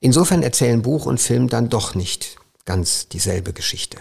Insofern 0.00 0.42
erzählen 0.42 0.82
Buch 0.82 1.06
und 1.06 1.20
Film 1.20 1.48
dann 1.48 1.68
doch 1.68 1.94
nicht 1.94 2.36
ganz 2.64 3.08
dieselbe 3.08 3.52
Geschichte. 3.52 3.98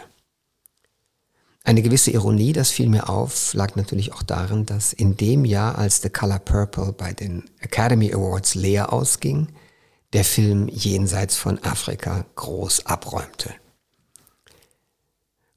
Eine 1.63 1.81
gewisse 1.81 2.11
Ironie, 2.11 2.53
das 2.53 2.71
fiel 2.71 2.89
mir 2.89 3.09
auf, 3.09 3.53
lag 3.53 3.75
natürlich 3.75 4.13
auch 4.13 4.23
darin, 4.23 4.65
dass 4.65 4.93
in 4.93 5.17
dem 5.17 5.45
Jahr, 5.45 5.77
als 5.77 6.01
The 6.01 6.09
Color 6.09 6.39
Purple 6.39 6.93
bei 6.93 7.13
den 7.13 7.49
Academy 7.59 8.13
Awards 8.13 8.55
leer 8.55 8.91
ausging, 8.93 9.49
der 10.13 10.23
Film 10.23 10.67
Jenseits 10.69 11.35
von 11.35 11.61
Afrika 11.63 12.25
groß 12.35 12.85
abräumte. 12.85 13.53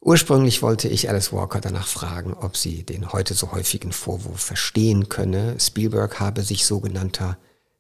Ursprünglich 0.05 0.63
wollte 0.63 0.89
ich 0.89 1.09
Alice 1.09 1.33
Walker 1.33 1.61
danach 1.61 1.87
fragen, 1.87 2.35
ob 2.35 2.57
sie 2.57 2.83
den 2.83 3.13
heute 3.13 3.35
so 3.35 3.53
häufigen 3.53 3.93
Vorwurf 3.93 4.41
verstehen 4.41 5.09
könne, 5.09 5.61
Spielberg 5.61 6.19
habe 6.19 6.43
sich 6.43 6.67
sogenannter 6.67 7.39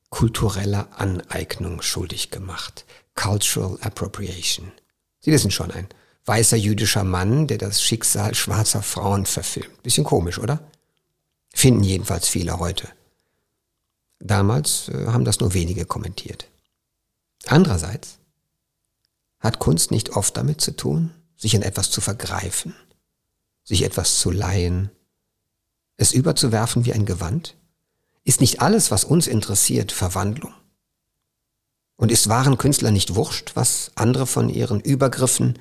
kultureller 0.08 0.88
Aneignung 0.92 1.82
schuldig 1.82 2.30
gemacht. 2.30 2.84
Cultural 3.16 3.76
Appropriation. 3.80 4.70
Sie 5.18 5.32
wissen 5.32 5.50
schon, 5.50 5.72
ein 5.72 5.88
weißer 6.24 6.56
jüdischer 6.56 7.02
Mann, 7.02 7.48
der 7.48 7.58
das 7.58 7.82
Schicksal 7.82 8.36
schwarzer 8.36 8.82
Frauen 8.82 9.26
verfilmt. 9.26 9.82
Bisschen 9.82 10.04
komisch, 10.04 10.38
oder? 10.38 10.60
Finden 11.52 11.82
jedenfalls 11.82 12.28
viele 12.28 12.60
heute. 12.60 12.88
Damals 14.20 14.88
äh, 14.90 15.06
haben 15.08 15.24
das 15.24 15.40
nur 15.40 15.54
wenige 15.54 15.86
kommentiert. 15.86 16.46
Andererseits 17.46 18.18
hat 19.40 19.58
Kunst 19.58 19.90
nicht 19.90 20.10
oft 20.10 20.36
damit 20.36 20.60
zu 20.60 20.76
tun, 20.76 21.10
sich 21.42 21.54
in 21.54 21.62
etwas 21.62 21.90
zu 21.90 22.00
vergreifen, 22.00 22.72
sich 23.64 23.82
etwas 23.82 24.20
zu 24.20 24.30
leihen, 24.30 24.92
es 25.96 26.12
überzuwerfen 26.12 26.84
wie 26.84 26.92
ein 26.92 27.04
Gewand? 27.04 27.56
Ist 28.22 28.40
nicht 28.40 28.60
alles, 28.60 28.92
was 28.92 29.02
uns 29.02 29.26
interessiert, 29.26 29.90
Verwandlung? 29.90 30.54
Und 31.96 32.12
ist 32.12 32.28
wahren 32.28 32.58
Künstlern 32.58 32.92
nicht 32.92 33.16
wurscht, 33.16 33.56
was 33.56 33.90
andere 33.96 34.28
von 34.28 34.48
ihren 34.48 34.80
Übergriffen, 34.80 35.58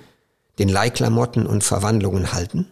den 0.59 0.69
Leihklamotten 0.69 1.47
und 1.47 1.63
Verwandlungen 1.63 2.31
halten? 2.31 2.67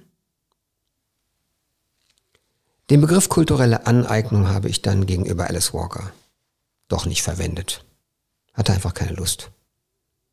Den 2.92 3.02
Begriff 3.02 3.28
kulturelle 3.28 3.88
Aneignung 3.88 4.50
habe 4.50 4.70
ich 4.70 4.84
dann 4.84 5.08
gegenüber 5.08 5.48
Alice 5.48 5.74
Walker 5.74 6.12
doch 6.88 7.08
nicht 7.08 7.24
verwendet. 7.24 7.84
Hatte 8.54 8.74
einfach 8.74 8.94
keine 8.94 9.14
Lust. 9.14 9.50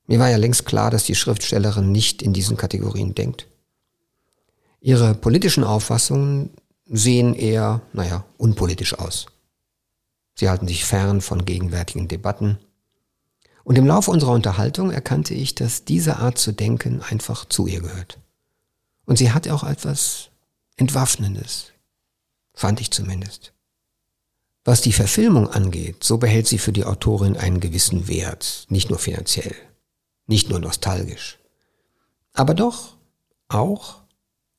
Mir 0.07 0.21
war 0.21 0.31
ja 0.31 0.37
längst 0.37 0.67
klar, 0.67 0.91
dass 0.91 1.05
die 1.05 1.15
Schriftstellerin 1.15 1.91
nicht 1.91 2.23
in 2.23 2.33
diesen 2.33 2.57
Kategorien 2.57 3.15
denkt. 3.15 3.49
Ihre 4.81 5.15
politischen 5.15 5.65
Auffassungen 5.65 6.51
sehen 6.87 7.35
eher, 7.35 7.83
naja, 7.93 8.25
unpolitisch 8.39 8.99
aus. 8.99 9.27
Sie 10.35 10.49
halten 10.49 10.69
sich 10.69 10.85
fern 10.85 11.21
von 11.21 11.45
gegenwärtigen 11.45 12.07
Debatten. 12.07 12.59
Und 13.65 13.77
im 13.77 13.87
Laufe 13.87 14.13
unserer 14.13 14.33
Unterhaltung 14.33 14.93
erkannte 14.93 15.35
ich, 15.35 15.57
dass 15.57 15.85
diese 15.85 16.19
Art 16.19 16.39
zu 16.39 16.53
denken 16.53 17.03
einfach 17.03 17.45
zu 17.47 17.67
ihr 17.67 17.81
gehört. 17.81 18.19
Und 19.07 19.19
sie 19.19 19.33
hat 19.33 19.49
auch 19.49 19.65
etwas 19.65 20.29
Entwaffnendes. 20.77 21.73
Fand 22.55 22.81
ich 22.81 22.93
zumindest. 22.93 23.53
Was 24.65 24.83
die 24.83 24.93
Verfilmung 24.93 25.49
angeht, 25.49 26.05
so 26.05 26.19
behält 26.19 26.47
sie 26.47 26.59
für 26.59 26.73
die 26.73 26.85
Autorin 26.85 27.37
einen 27.37 27.61
gewissen 27.61 28.07
Wert, 28.07 28.67
nicht 28.69 28.91
nur 28.91 28.99
finanziell 28.99 29.55
nicht 30.27 30.51
nur 30.51 30.59
nostalgisch, 30.59 31.39
aber 32.35 32.55
doch 32.55 32.97
auch 33.49 34.03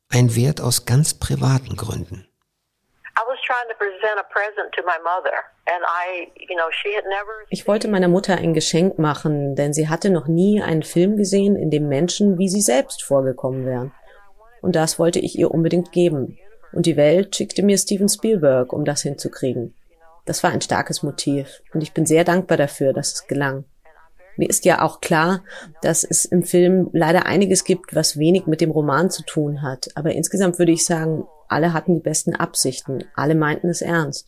ein 0.09 0.35
Wert 0.35 0.61
aus 0.61 0.85
ganz 0.85 1.13
privaten 1.13 1.75
Gründen. 1.75 2.27
Ich 7.49 7.67
wollte 7.67 7.87
meiner 7.87 8.07
Mutter 8.07 8.35
ein 8.35 8.53
Geschenk 8.53 8.99
machen, 8.99 9.55
denn 9.55 9.73
sie 9.73 9.89
hatte 9.89 10.11
noch 10.11 10.27
nie 10.27 10.61
einen 10.61 10.83
Film 10.83 11.17
gesehen, 11.17 11.55
in 11.55 11.71
dem 11.71 11.87
Menschen 11.87 12.37
wie 12.37 12.47
sie 12.47 12.61
selbst 12.61 13.03
vorgekommen 13.03 13.65
wären. 13.65 13.91
Und 14.61 14.75
das 14.75 14.99
wollte 14.99 15.19
ich 15.19 15.37
ihr 15.37 15.49
unbedingt 15.49 15.91
geben. 15.91 16.37
Und 16.73 16.85
die 16.85 16.95
Welt 16.95 17.35
schickte 17.35 17.63
mir 17.63 17.77
Steven 17.77 18.07
Spielberg, 18.07 18.71
um 18.71 18.85
das 18.85 19.01
hinzukriegen. 19.01 19.73
Das 20.25 20.43
war 20.43 20.51
ein 20.51 20.61
starkes 20.61 21.03
Motiv, 21.03 21.61
und 21.73 21.81
ich 21.81 21.93
bin 21.93 22.05
sehr 22.05 22.23
dankbar 22.23 22.57
dafür, 22.57 22.93
dass 22.93 23.13
es 23.13 23.27
gelang. 23.27 23.65
Mir 24.37 24.49
ist 24.49 24.65
ja 24.65 24.81
auch 24.81 25.01
klar, 25.01 25.43
dass 25.81 26.03
es 26.03 26.25
im 26.25 26.43
Film 26.43 26.89
leider 26.93 27.25
einiges 27.25 27.63
gibt, 27.63 27.95
was 27.95 28.17
wenig 28.17 28.45
mit 28.47 28.61
dem 28.61 28.71
Roman 28.71 29.09
zu 29.09 29.23
tun 29.23 29.61
hat. 29.61 29.89
Aber 29.95 30.13
insgesamt 30.13 30.59
würde 30.59 30.71
ich 30.71 30.85
sagen, 30.85 31.25
alle 31.49 31.73
hatten 31.73 31.95
die 31.95 32.01
besten 32.01 32.35
Absichten. 32.35 33.03
Alle 33.15 33.35
meinten 33.35 33.69
es 33.69 33.81
ernst. 33.81 34.27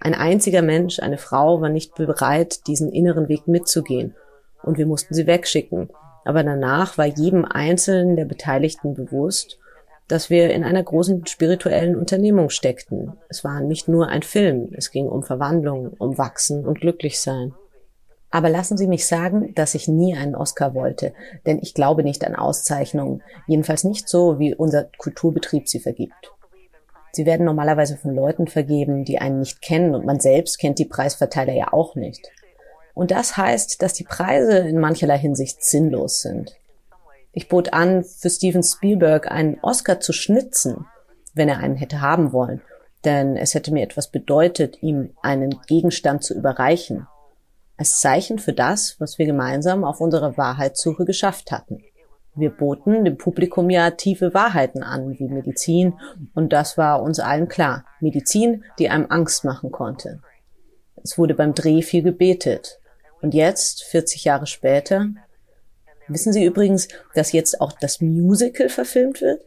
Ein 0.00 0.14
einziger 0.14 0.62
Mensch, 0.62 1.00
eine 1.00 1.18
Frau, 1.18 1.60
war 1.60 1.70
nicht 1.70 1.94
bereit, 1.94 2.66
diesen 2.66 2.92
inneren 2.92 3.28
Weg 3.28 3.48
mitzugehen. 3.48 4.14
Und 4.62 4.78
wir 4.78 4.86
mussten 4.86 5.14
sie 5.14 5.26
wegschicken. 5.26 5.88
Aber 6.24 6.44
danach 6.44 6.98
war 6.98 7.06
jedem 7.06 7.44
Einzelnen 7.44 8.16
der 8.16 8.26
Beteiligten 8.26 8.94
bewusst, 8.94 9.58
dass 10.08 10.30
wir 10.30 10.50
in 10.50 10.64
einer 10.64 10.82
großen 10.82 11.26
spirituellen 11.26 11.96
Unternehmung 11.96 12.50
steckten. 12.50 13.12
Es 13.28 13.44
war 13.44 13.60
nicht 13.60 13.88
nur 13.88 14.08
ein 14.08 14.22
Film, 14.22 14.70
es 14.72 14.90
ging 14.90 15.06
um 15.06 15.22
Verwandlung, 15.22 15.94
um 15.98 16.16
Wachsen 16.18 16.66
und 16.66 16.80
Glücklichsein. 16.80 17.54
Aber 18.30 18.50
lassen 18.50 18.76
Sie 18.76 18.86
mich 18.86 19.06
sagen, 19.06 19.54
dass 19.54 19.74
ich 19.74 19.88
nie 19.88 20.14
einen 20.14 20.34
Oscar 20.34 20.74
wollte, 20.74 21.14
denn 21.46 21.58
ich 21.62 21.72
glaube 21.72 22.02
nicht 22.02 22.26
an 22.26 22.34
Auszeichnungen, 22.34 23.22
jedenfalls 23.46 23.84
nicht 23.84 24.08
so, 24.08 24.38
wie 24.38 24.54
unser 24.54 24.84
Kulturbetrieb 24.98 25.68
sie 25.68 25.80
vergibt. 25.80 26.32
Sie 27.12 27.24
werden 27.24 27.46
normalerweise 27.46 27.96
von 27.96 28.14
Leuten 28.14 28.46
vergeben, 28.46 29.04
die 29.04 29.18
einen 29.18 29.40
nicht 29.40 29.62
kennen 29.62 29.94
und 29.94 30.04
man 30.04 30.20
selbst 30.20 30.58
kennt 30.58 30.78
die 30.78 30.84
Preisverteiler 30.84 31.54
ja 31.54 31.72
auch 31.72 31.94
nicht. 31.94 32.30
Und 32.92 33.10
das 33.10 33.36
heißt, 33.36 33.80
dass 33.80 33.94
die 33.94 34.04
Preise 34.04 34.58
in 34.58 34.78
mancherlei 34.78 35.18
Hinsicht 35.18 35.64
sinnlos 35.64 36.20
sind. 36.20 36.56
Ich 37.32 37.48
bot 37.48 37.72
an, 37.72 38.04
für 38.04 38.28
Steven 38.28 38.62
Spielberg 38.62 39.30
einen 39.30 39.58
Oscar 39.60 40.00
zu 40.00 40.12
schnitzen, 40.12 40.86
wenn 41.34 41.48
er 41.48 41.58
einen 41.58 41.76
hätte 41.76 42.00
haben 42.00 42.32
wollen, 42.32 42.60
denn 43.04 43.36
es 43.36 43.54
hätte 43.54 43.72
mir 43.72 43.84
etwas 43.84 44.10
bedeutet, 44.10 44.82
ihm 44.82 45.10
einen 45.22 45.60
Gegenstand 45.66 46.24
zu 46.24 46.34
überreichen, 46.34 47.06
als 47.78 48.00
Zeichen 48.00 48.38
für 48.38 48.52
das, 48.52 48.96
was 48.98 49.18
wir 49.18 49.26
gemeinsam 49.26 49.84
auf 49.84 50.00
unserer 50.00 50.36
Wahrheitssuche 50.36 51.04
geschafft 51.04 51.52
hatten. 51.52 51.80
Wir 52.34 52.50
boten 52.50 53.04
dem 53.04 53.16
Publikum 53.16 53.70
ja 53.70 53.90
tiefe 53.92 54.34
Wahrheiten 54.34 54.82
an, 54.82 55.18
wie 55.18 55.28
Medizin, 55.28 55.94
und 56.34 56.52
das 56.52 56.76
war 56.76 57.02
uns 57.02 57.18
allen 57.20 57.48
klar. 57.48 57.84
Medizin, 58.00 58.64
die 58.78 58.90
einem 58.90 59.06
Angst 59.08 59.44
machen 59.44 59.70
konnte. 59.72 60.20
Es 61.02 61.18
wurde 61.18 61.34
beim 61.34 61.54
Dreh 61.54 61.82
viel 61.82 62.02
gebetet. 62.02 62.80
Und 63.22 63.34
jetzt, 63.34 63.84
40 63.84 64.24
Jahre 64.24 64.46
später, 64.46 65.08
wissen 66.06 66.32
Sie 66.32 66.44
übrigens, 66.44 66.88
dass 67.14 67.32
jetzt 67.32 67.60
auch 67.60 67.72
das 67.72 68.00
Musical 68.00 68.68
verfilmt 68.68 69.20
wird? 69.20 69.42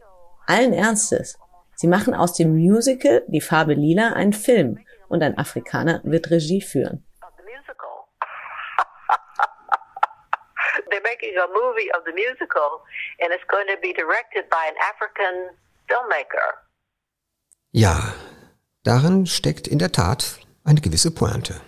Allen 0.46 0.72
Ernstes. 0.72 1.38
Sie 1.76 1.86
machen 1.86 2.14
aus 2.14 2.34
dem 2.34 2.54
Musical 2.54 3.22
Die 3.28 3.40
Farbe 3.40 3.74
Lila 3.74 4.12
einen 4.12 4.32
Film 4.32 4.78
und 5.08 5.22
ein 5.22 5.38
Afrikaner 5.38 6.00
wird 6.04 6.30
Regie 6.30 6.60
führen. 6.60 7.04
They're 10.92 11.00
making 11.00 11.34
a 11.38 11.48
movie 11.48 11.90
of 11.96 12.04
the 12.04 12.12
musical 12.12 12.84
and 13.18 13.32
it's 13.32 13.46
going 13.48 13.66
to 13.68 13.80
be 13.80 13.94
directed 13.94 14.50
by 14.50 14.64
an 14.68 14.76
African 14.92 15.56
filmmaker. 15.88 16.48
Ja, 17.70 18.12
darin 18.82 19.26
steckt 19.26 19.66
in 19.66 19.78
der 19.78 19.92
Tat 19.92 20.40
eine 20.64 20.82
gewisse 20.82 21.10
Pointe. 21.10 21.62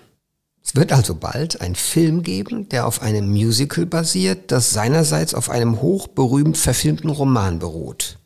Es 0.63 0.77
wird 0.77 0.93
also 0.93 1.15
bald 1.15 1.63
einen 1.63 1.75
Film 1.75 2.23
geben, 2.23 2.69
der 2.69 2.87
auf 2.87 3.01
einem 3.01 3.31
Musical 3.31 3.87
basiert, 3.87 4.53
das 4.53 4.73
seinerseits 4.73 5.35
auf 5.35 5.49
einem 5.49 5.81
hochberühmt 5.81 6.59
verfilmten 6.59 7.09
Roman 7.09 7.59
beruht. 7.59 8.19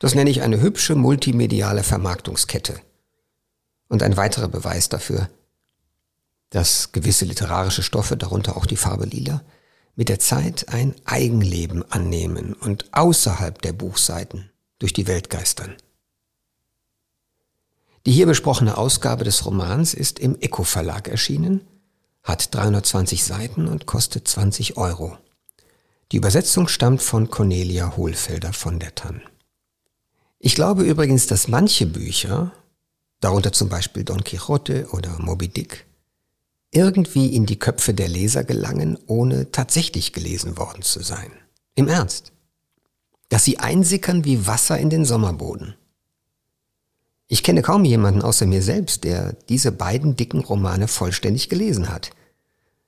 Das 0.00 0.16
nenne 0.16 0.30
ich 0.30 0.42
eine 0.42 0.60
hübsche 0.60 0.96
multimediale 0.96 1.84
Vermarktungskette. 1.84 2.80
Und 3.88 4.02
ein 4.02 4.16
weiterer 4.16 4.48
Beweis 4.48 4.88
dafür, 4.88 5.28
dass 6.50 6.90
gewisse 6.90 7.24
literarische 7.24 7.82
Stoffe, 7.82 8.16
darunter 8.16 8.56
auch 8.56 8.66
die 8.66 8.76
Farbe 8.76 9.04
Lila, 9.04 9.44
mit 9.96 10.08
der 10.08 10.18
Zeit 10.18 10.68
ein 10.68 10.94
Eigenleben 11.04 11.90
annehmen 11.90 12.54
und 12.54 12.86
außerhalb 12.92 13.60
der 13.62 13.72
Buchseiten 13.72 14.50
durch 14.78 14.92
die 14.92 15.06
Welt 15.06 15.30
geistern. 15.30 15.76
Die 18.06 18.12
hier 18.12 18.26
besprochene 18.26 18.76
Ausgabe 18.76 19.24
des 19.24 19.46
Romans 19.46 19.94
ist 19.94 20.18
im 20.18 20.38
Eco 20.40 20.62
Verlag 20.64 21.08
erschienen, 21.08 21.62
hat 22.22 22.54
320 22.54 23.24
Seiten 23.24 23.66
und 23.66 23.86
kostet 23.86 24.28
20 24.28 24.76
Euro. 24.76 25.16
Die 26.12 26.18
Übersetzung 26.18 26.68
stammt 26.68 27.02
von 27.02 27.30
Cornelia 27.30 27.96
Hohlfelder 27.96 28.52
von 28.52 28.78
der 28.78 28.94
Tann. 28.94 29.22
Ich 30.38 30.54
glaube 30.54 30.82
übrigens, 30.82 31.26
dass 31.26 31.48
manche 31.48 31.86
Bücher, 31.86 32.52
darunter 33.20 33.52
zum 33.52 33.70
Beispiel 33.70 34.04
Don 34.04 34.22
Quixote 34.22 34.88
oder 34.90 35.18
Moby 35.18 35.48
Dick, 35.48 35.86
irgendwie 36.74 37.34
in 37.34 37.46
die 37.46 37.58
Köpfe 37.58 37.94
der 37.94 38.08
Leser 38.08 38.44
gelangen, 38.44 38.98
ohne 39.06 39.50
tatsächlich 39.52 40.12
gelesen 40.12 40.58
worden 40.58 40.82
zu 40.82 41.02
sein. 41.02 41.30
Im 41.74 41.88
Ernst. 41.88 42.32
Dass 43.28 43.44
sie 43.44 43.58
einsickern 43.58 44.24
wie 44.24 44.46
Wasser 44.46 44.78
in 44.78 44.90
den 44.90 45.04
Sommerboden. 45.04 45.74
Ich 47.26 47.42
kenne 47.42 47.62
kaum 47.62 47.84
jemanden 47.84 48.22
außer 48.22 48.46
mir 48.46 48.62
selbst, 48.62 49.04
der 49.04 49.32
diese 49.48 49.72
beiden 49.72 50.16
dicken 50.16 50.40
Romane 50.40 50.88
vollständig 50.88 51.48
gelesen 51.48 51.88
hat. 51.88 52.10